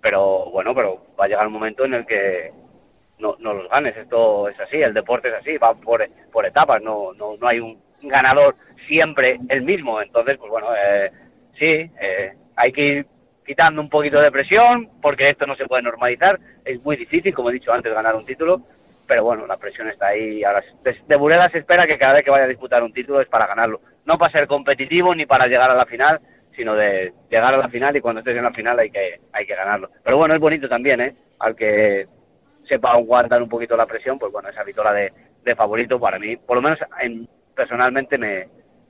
[0.00, 2.52] pero bueno, pero va a llegar un momento en el que
[3.18, 6.82] no, no los ganes, esto es así, el deporte es así, va por, por etapas,
[6.82, 11.10] no, no, no hay un ganador siempre el mismo, entonces pues bueno, eh,
[11.58, 13.06] sí, eh, hay que ir
[13.44, 17.50] quitando un poquito de presión, porque esto no se puede normalizar, es muy difícil, como
[17.50, 18.62] he dicho antes, ganar un título,
[19.06, 20.42] pero bueno, la presión está ahí.
[20.42, 20.62] Ahora,
[21.06, 23.46] de Burela se espera que cada vez que vaya a disputar un título es para
[23.46, 23.80] ganarlo.
[24.04, 26.20] No para ser competitivo ni para llegar a la final,
[26.54, 29.46] sino de llegar a la final y cuando estés en la final hay que, hay
[29.46, 29.90] que ganarlo.
[30.02, 31.14] Pero bueno, es bonito también, ¿eh?
[31.38, 32.06] Al que
[32.68, 35.10] sepa aguantar un poquito la presión, pues bueno, esa victoria
[35.44, 36.78] de, favorito para mí, por lo menos
[37.54, 38.48] personalmente me,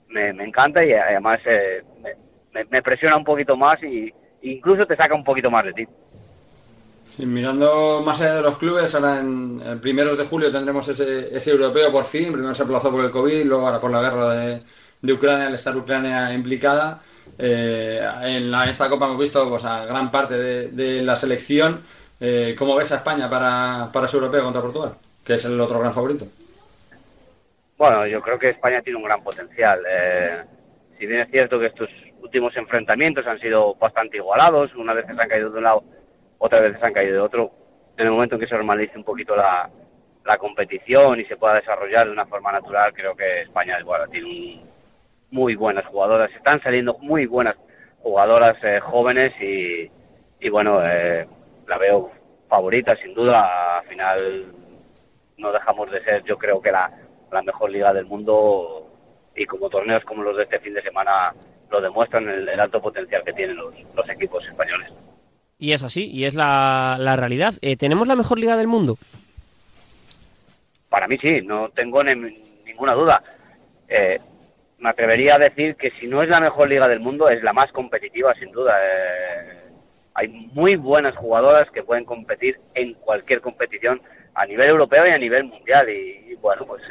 [0.09, 4.11] me, encanta y además eh, me, me, presiona un poquito más y
[4.41, 5.87] incluso te saca un poquito más de ti
[7.19, 11.91] mirando más allá de los clubes, ahora en, primeros de julio tendremos ese, ese, europeo
[11.91, 12.33] por fin.
[12.33, 14.63] Primero se aplazó por el COVID, luego ahora por la guerra de,
[15.03, 17.01] de Ucrania, al estar Ucrania implicada.
[17.39, 21.83] Eh, en, la, esta Copa hemos visto pues, a gran parte de, la selección.
[22.21, 24.95] Eh, ¿Cómo ves a España para, para su europeo contra Portugal?
[25.25, 26.27] Que es el otro gran favorito.
[27.77, 29.83] Bueno, yo creo que España tiene un gran potencial.
[29.89, 30.43] Eh,
[30.99, 31.91] si bien es cierto que estos
[32.23, 35.85] últimos enfrentamientos han sido bastante igualados, una vez que se han caído de un lado
[36.39, 37.51] otras veces han caído de otro.
[37.97, 39.70] En el momento en que se normalice un poquito la,
[40.24, 44.61] la competición y se pueda desarrollar de una forma natural, creo que España bueno, tiene
[45.30, 46.30] muy buenas jugadoras.
[46.32, 47.57] Están saliendo muy buenas
[48.01, 49.91] jugadoras eh, jóvenes y,
[50.41, 51.26] y bueno, eh,
[51.66, 52.11] la veo
[52.49, 53.78] favorita sin duda.
[53.78, 54.45] Al final
[55.39, 56.91] no dejamos de ser, yo creo que la,
[57.30, 58.87] la mejor liga del mundo
[59.34, 61.32] y como torneos como los de este fin de semana
[61.70, 64.66] lo demuestran el, el alto potencial que tienen los, los equipos españoles.
[65.59, 67.55] Y es así, y es la, la realidad.
[67.63, 68.99] Eh, ¿Tenemos la mejor liga del mundo?
[70.91, 73.23] Para mí sí, no tengo ninguna duda.
[73.89, 74.19] Eh,
[74.79, 77.55] me atrevería a decir que si no es la mejor liga del mundo, es la
[77.55, 78.77] más competitiva, sin duda.
[78.83, 79.71] Eh,
[80.15, 84.03] hay muy buenas jugadoras que pueden competir en cualquier competición
[84.35, 85.89] a nivel europeo y a nivel mundial.
[85.89, 86.83] Y, bueno, pues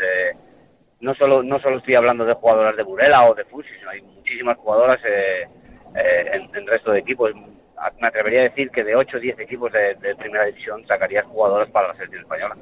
[1.01, 4.01] no solo no solo estoy hablando de jugadoras de Burela o de Fusi, sino hay
[4.01, 4.99] muchísimas jugadoras
[5.93, 7.32] en el resto de equipos
[7.99, 11.69] me atrevería a decir que de 8 o 10 equipos de, primera división sacarías jugadores
[11.71, 12.55] para la selección española.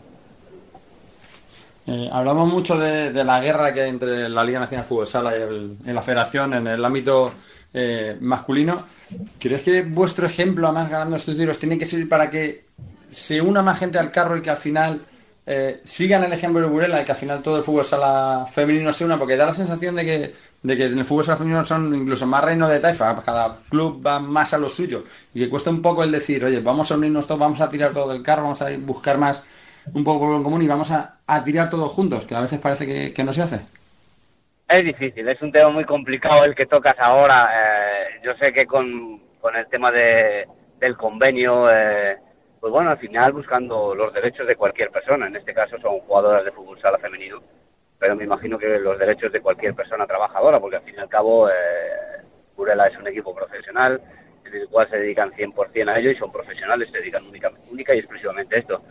[1.85, 5.37] Eh, hablamos mucho de, la guerra que hay entre la Liga Nacional de Fútbol Sala
[5.37, 7.33] y en la Federación en el ámbito
[7.73, 8.85] eh, masculino.
[9.39, 12.65] ¿Crees que vuestro ejemplo, además ganando estos tiros, tiene que servir para que
[13.09, 15.01] se una más gente al carro y que al final
[15.45, 18.93] eh, sigan el ejemplo de Burela y que al final todo el fútbol sala femenino
[18.93, 20.33] se una, porque da la sensación de que,
[20.63, 24.19] de que en el fútbol femenino son incluso más reinos de taifa, cada club va
[24.19, 25.03] más a lo suyo
[25.33, 27.91] y que cuesta un poco el decir, oye, vamos a unirnos todos, vamos a tirar
[27.91, 29.45] todo del carro, vamos a buscar más
[29.93, 33.23] un poco en común y vamos a, tirar todos juntos, que a veces parece que,
[33.23, 33.65] no se hace.
[34.69, 37.49] Es difícil, es un tema muy complicado el que tocas ahora.
[37.53, 40.47] Eh, yo sé que con, con el tema de,
[40.79, 41.69] del convenio...
[41.69, 42.17] Eh,
[42.63, 45.27] pues bueno, al final buscando los derechos de cualquier persona.
[45.27, 47.43] En este caso son jugadoras de fútbol sala femenino,
[48.03, 51.07] pero me imagino que los derechos de cualquier persona trabajadora, porque al fin y al
[51.07, 54.01] cabo eh, es un equipo profesional,
[54.45, 57.95] en el cual se dedican 100% a ello y son profesionales, se dedican única, única
[57.95, 58.81] y exclusivamente a esto.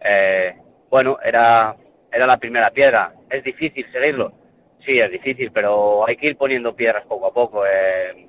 [0.00, 0.56] Eh,
[0.88, 1.76] bueno, era,
[2.10, 3.12] era la primera piedra.
[3.28, 4.32] ¿Es difícil seguirlo?
[4.86, 7.66] Sí, es difícil, pero hay que ir poniendo piedras poco a poco.
[7.66, 8.26] Eh,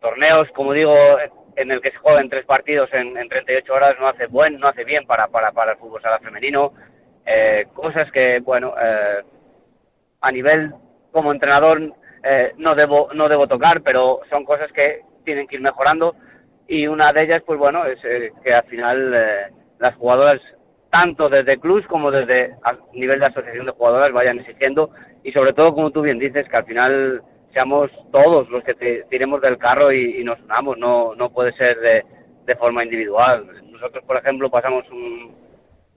[0.00, 0.96] torneos, como digo,
[1.54, 4.68] en el que se juegan tres partidos en, en 38 horas no hace buen, no
[4.68, 6.72] hace bien para, para, para el fútbol sala femenino.
[7.26, 9.22] Eh, cosas que, bueno, eh,
[10.20, 10.72] a nivel
[11.12, 15.62] como entrenador eh, no debo no debo tocar, pero son cosas que tienen que ir
[15.62, 16.14] mejorando.
[16.68, 18.00] Y una de ellas, pues bueno, es
[18.42, 19.14] que al final
[19.78, 20.40] las jugadoras
[20.90, 24.90] tanto desde clubs como desde a nivel de asociación de jugadoras vayan exigiendo.
[25.22, 29.40] Y sobre todo, como tú bien dices, que al final seamos todos los que tiremos
[29.40, 32.04] del carro y, nos unamos, no, no puede ser de,
[32.44, 33.46] de, forma individual.
[33.70, 35.34] Nosotros, por ejemplo, pasamos un,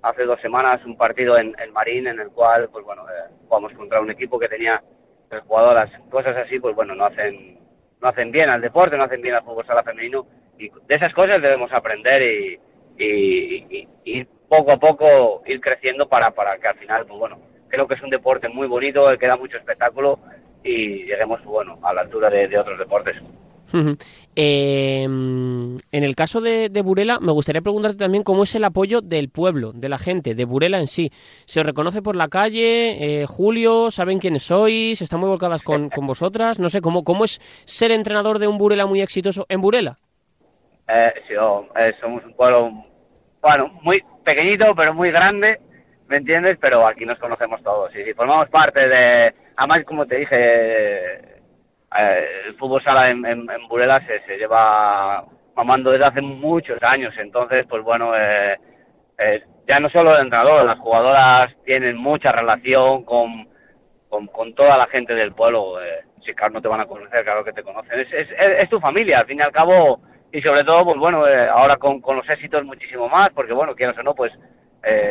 [0.01, 3.73] hace dos semanas un partido en, el Marín en el cual, pues bueno, eh, jugamos
[3.73, 4.81] contra un equipo que tenía
[5.29, 7.59] tres jugadoras, cosas así, pues bueno, no hacen,
[8.01, 10.25] no hacen bien al deporte, no hacen bien al fútbol sala femenino
[10.57, 12.59] y de esas cosas debemos aprender y,
[12.97, 17.37] y, poco a poco ir creciendo para, para que al final, pues bueno,
[17.67, 20.17] creo que es un deporte muy bonito, que da mucho espectáculo
[20.63, 23.15] y lleguemos bueno a la altura de, otros deportes.
[24.35, 29.29] Em, en el caso de, Burela, me gustaría preguntarte también cómo es el apoyo del
[29.29, 31.09] pueblo, de la gente, de Burela en sí.
[31.45, 33.21] ¿Se os reconoce por la calle?
[33.21, 35.01] Eh, Julio, ¿saben quiénes sois?
[35.01, 36.59] ¿Están muy volcadas con, vosotras?
[36.59, 39.97] No sé, ¿cómo, ¿cómo es ser entrenador de un Burela muy exitoso en Burela?
[40.87, 42.71] Eh, sí, oh, eh, somos un pueblo,
[43.41, 45.59] bueno, muy pequeñito, pero muy grande,
[46.07, 46.57] ¿me entiendes?
[46.59, 51.38] Pero aquí nos conocemos todos y formamos parte de además, como te dije, eh,
[51.97, 55.25] el fútbol sala en, en, Burela se, lleva
[55.55, 57.13] mamando desde hace muchos años.
[57.17, 58.57] Entonces, pues bueno, eh,
[59.17, 63.47] eh, ya no solo el entrenador, las jugadoras tienen mucha relación con,
[64.09, 65.81] con, toda la gente del pueblo.
[65.81, 67.99] Eh, si claro no te van a conocer, claro que te conocen.
[67.99, 69.99] Es, es, tu familia, al fin y al cabo.
[70.31, 73.97] Y sobre todo, pues bueno, ahora con, con los éxitos muchísimo más, porque bueno, quieras
[73.97, 74.31] o no, pues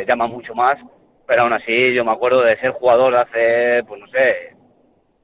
[0.06, 0.78] llama mucho más
[1.28, 4.56] pero aún así yo me acuerdo de ser jugador hace, pues no sé,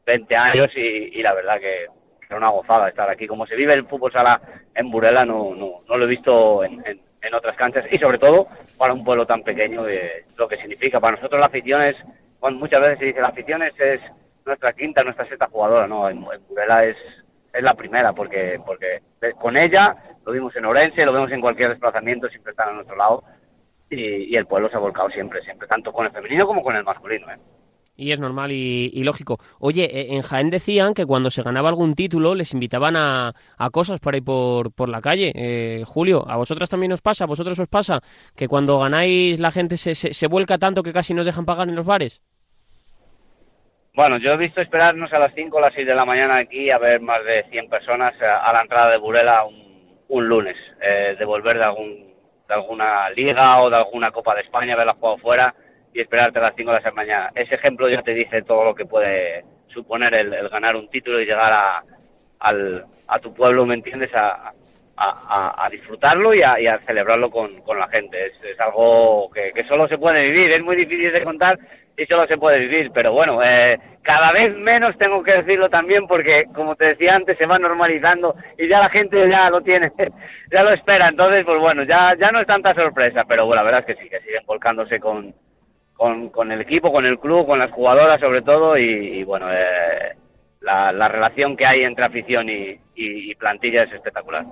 [0.07, 1.87] 20 años y, la verdad que
[2.27, 3.27] era una gozada estar aquí.
[3.27, 4.41] Como se vive el fútbol sala
[4.75, 6.83] en Burela, no, no, no lo he visto en,
[7.35, 8.47] otras canchas y sobre todo
[8.77, 9.83] para un pueblo tan pequeño
[10.39, 11.01] lo que significa.
[11.01, 11.97] Para nosotros la afición es,
[12.39, 14.01] cuando muchas veces se dice la afición es,
[14.45, 16.97] nuestra quinta, nuestra sexta jugadora, no, en, Burela es,
[17.53, 19.01] es la primera porque, porque
[19.41, 19.97] con ella
[20.27, 23.25] lo vimos en Orense, lo vemos en cualquier desplazamiento, siempre están a nuestro lado
[23.91, 26.85] y, el pueblo se ha volcado siempre, siempre, tanto con el femenino como con el
[26.85, 27.31] masculino.
[27.31, 27.39] ¿eh?
[27.97, 29.39] Y es normal y, lógico.
[29.61, 33.71] Oye, e, en Jaén decían que cuando se ganaba algún título les invitaban a, a
[33.71, 35.33] cosas para ir por, por la calle.
[35.35, 37.25] Eh, Julio, ¿a vosotras también os pasa?
[37.25, 38.01] ¿A vosotros os pasa
[38.37, 41.87] que cuando ganáis la gente se, vuelca tanto que casi nos dejan pagar en los
[41.87, 42.21] bares?
[43.95, 46.69] Bueno, yo he visto esperarnos a las 5 o las 6 de la mañana aquí
[46.71, 51.15] a ver más de 100 personas a, la entrada de Burela un, un lunes, eh,
[51.17, 52.15] de volver de algún
[52.49, 55.55] de alguna liga o de alguna Copa de España, haberla jugado fuera
[55.95, 57.31] y esperarte a las 5 de la mañana.
[57.35, 61.25] Ese ejemplo ya te dice todo lo que puede suponer el, ganar un título y
[61.25, 61.83] llegar a,
[62.41, 64.11] al, a tu pueblo, ¿me entiendes?
[64.15, 64.53] A,
[64.97, 68.27] a, disfrutarlo y a, y a celebrarlo con, con, la gente.
[68.27, 71.59] Es, es algo que, que, solo se puede vivir, es muy difícil de contar
[71.97, 76.07] y solo se puede vivir, pero bueno, eh, cada vez menos tengo que decirlo también
[76.07, 79.93] porque, como te decía antes, se va normalizando y ya la gente ya lo tiene,
[80.53, 83.65] ya lo espera, entonces, pues bueno, ya, ya no es tanta sorpresa, pero bueno, la
[83.65, 85.35] verdad es que sí, que siguen volcándose con,
[85.95, 90.17] con, con el equipo, con el club, con las jugadoras sobre todo y, bueno, eh,
[90.61, 94.45] la, la, relación que hay entre afición y, y plantilla es espectacular.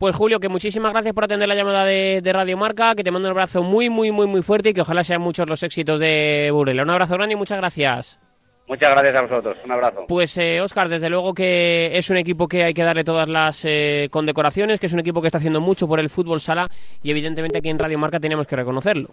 [0.00, 3.28] Pues Julio, que muchísimas gracias por atender la llamada de, Radio Marca, que te mando
[3.28, 6.48] un abrazo muy, muy, muy, muy fuerte y que ojalá sean muchos los éxitos de
[6.50, 6.84] Burela.
[6.84, 8.18] Un abrazo grande y muchas gracias.
[8.66, 10.06] Muchas gracias a vosotros, un abrazo.
[10.08, 13.62] Pues Oscar, eh, desde luego que es un equipo que hay que darle todas las
[13.66, 16.70] eh, condecoraciones, que es un equipo que está haciendo mucho por el fútbol sala
[17.02, 19.10] y evidentemente aquí en Radio Marca tenemos que reconocerlo.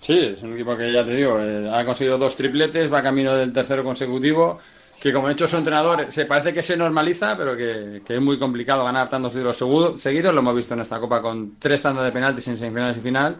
[0.00, 3.34] Sí, es un equipo que ya te digo, eh, ha conseguido dos tripletes, va camino
[3.34, 4.58] del tercero consecutivo
[4.98, 8.20] que como ha hecho su entrenador, se parece que se normaliza, pero que, que es
[8.20, 9.56] muy complicado ganar tantos títulos
[10.00, 10.34] seguidos.
[10.34, 13.36] Lo hemos visto en esta Copa con tres tandas de penaltis en semifinales y final.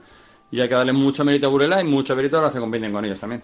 [0.51, 2.91] Y hay que darle mucho mérito a Burela y mucho mérito a los que compiten
[2.93, 3.43] con ellos también.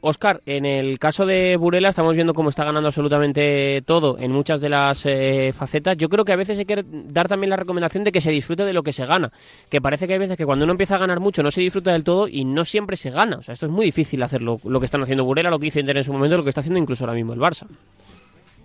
[0.00, 4.60] Oscar, en el caso de Burela estamos viendo cómo está ganando absolutamente todo en muchas
[4.60, 5.96] de las eh, facetas.
[5.96, 8.64] Yo creo que a veces hay que dar también la recomendación de que se disfrute
[8.64, 9.30] de lo que se gana.
[9.68, 11.92] Que parece que hay veces que cuando uno empieza a ganar mucho no se disfruta
[11.92, 13.36] del todo y no siempre se gana.
[13.36, 14.58] O sea, esto es muy difícil hacerlo.
[14.64, 16.60] Lo que están haciendo Burela, lo que hizo Inter en su momento, lo que está
[16.60, 17.68] haciendo incluso ahora mismo el Barça.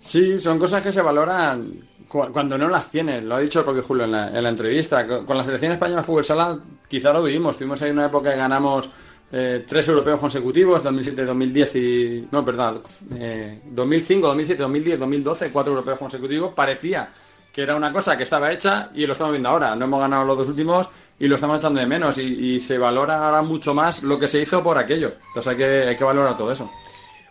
[0.06, 3.82] Sí, son cosas que se valoran cuando no las tienes, lo ha dicho el propio
[3.82, 5.04] Julio en la, en la entrevista.
[5.04, 6.56] Con la selección española de fútbol sala
[6.88, 7.56] quizá lo vivimos.
[7.56, 8.88] Tuvimos ahí una época que ganamos
[9.32, 12.28] eh, tres europeos consecutivos, 2007, 2010 y...
[12.30, 12.82] No, perdón,
[13.16, 16.54] eh, 2005, 2007, 2010, 2012, cuatro europeos consecutivos.
[16.54, 17.08] Parecía
[17.52, 19.74] que era una cosa que estaba hecha y lo estamos viendo ahora.
[19.74, 20.88] No hemos ganado los dos últimos
[21.18, 24.28] y lo estamos echando de menos y, y se valora ahora mucho más lo que
[24.28, 25.14] se hizo por aquello.
[25.28, 26.70] Entonces hay que, hay que valorar todo eso.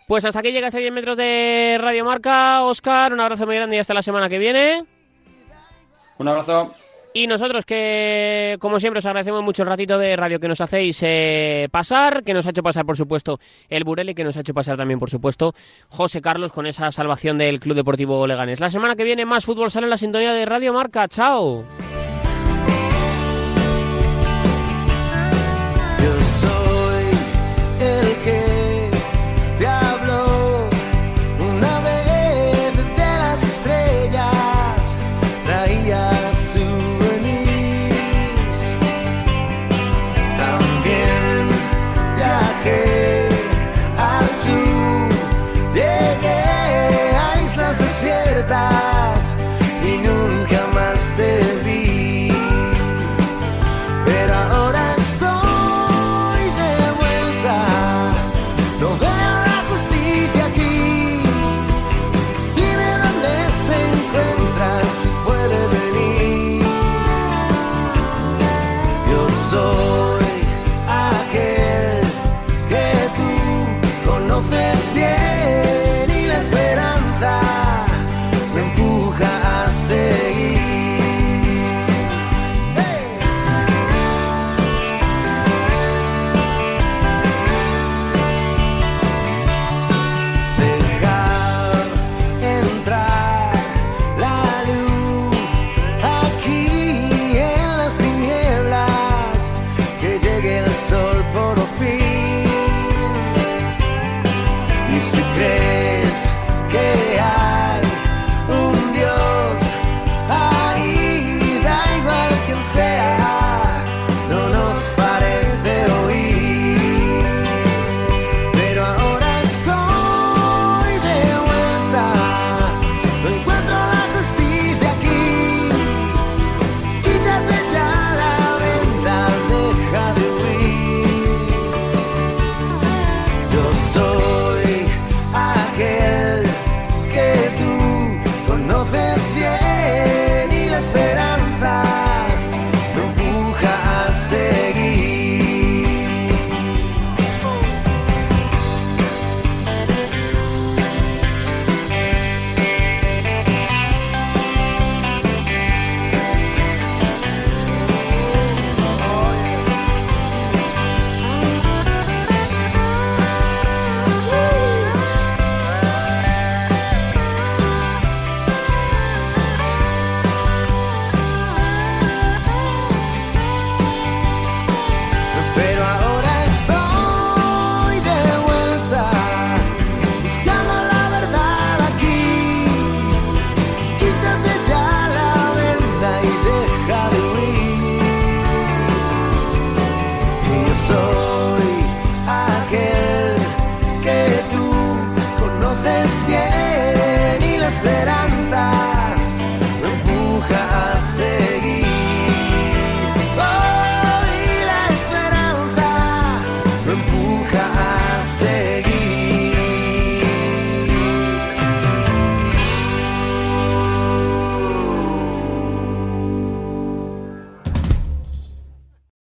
[0.08, 2.64] Pues hasta aquí llega este 10 metros de Radio Marca.
[2.64, 4.84] Oscar, un abrazo muy grande y hasta la semana que viene.
[6.18, 6.72] Un abrazo.
[7.18, 11.00] Y nosotros que, como siempre, os agradecemos mucho el ratito de radio que nos hacéis
[11.02, 13.40] eh, pasar, que nos ha hecho pasar, por supuesto,
[13.70, 15.54] el Burel y que nos ha hecho pasar también, por supuesto,
[15.88, 18.60] José Carlos con esa salvación del Club Deportivo Leganés.
[18.60, 21.08] La semana que viene más fútbol sale en la sintonía de Radio Marca.
[21.08, 21.64] ¡Chao!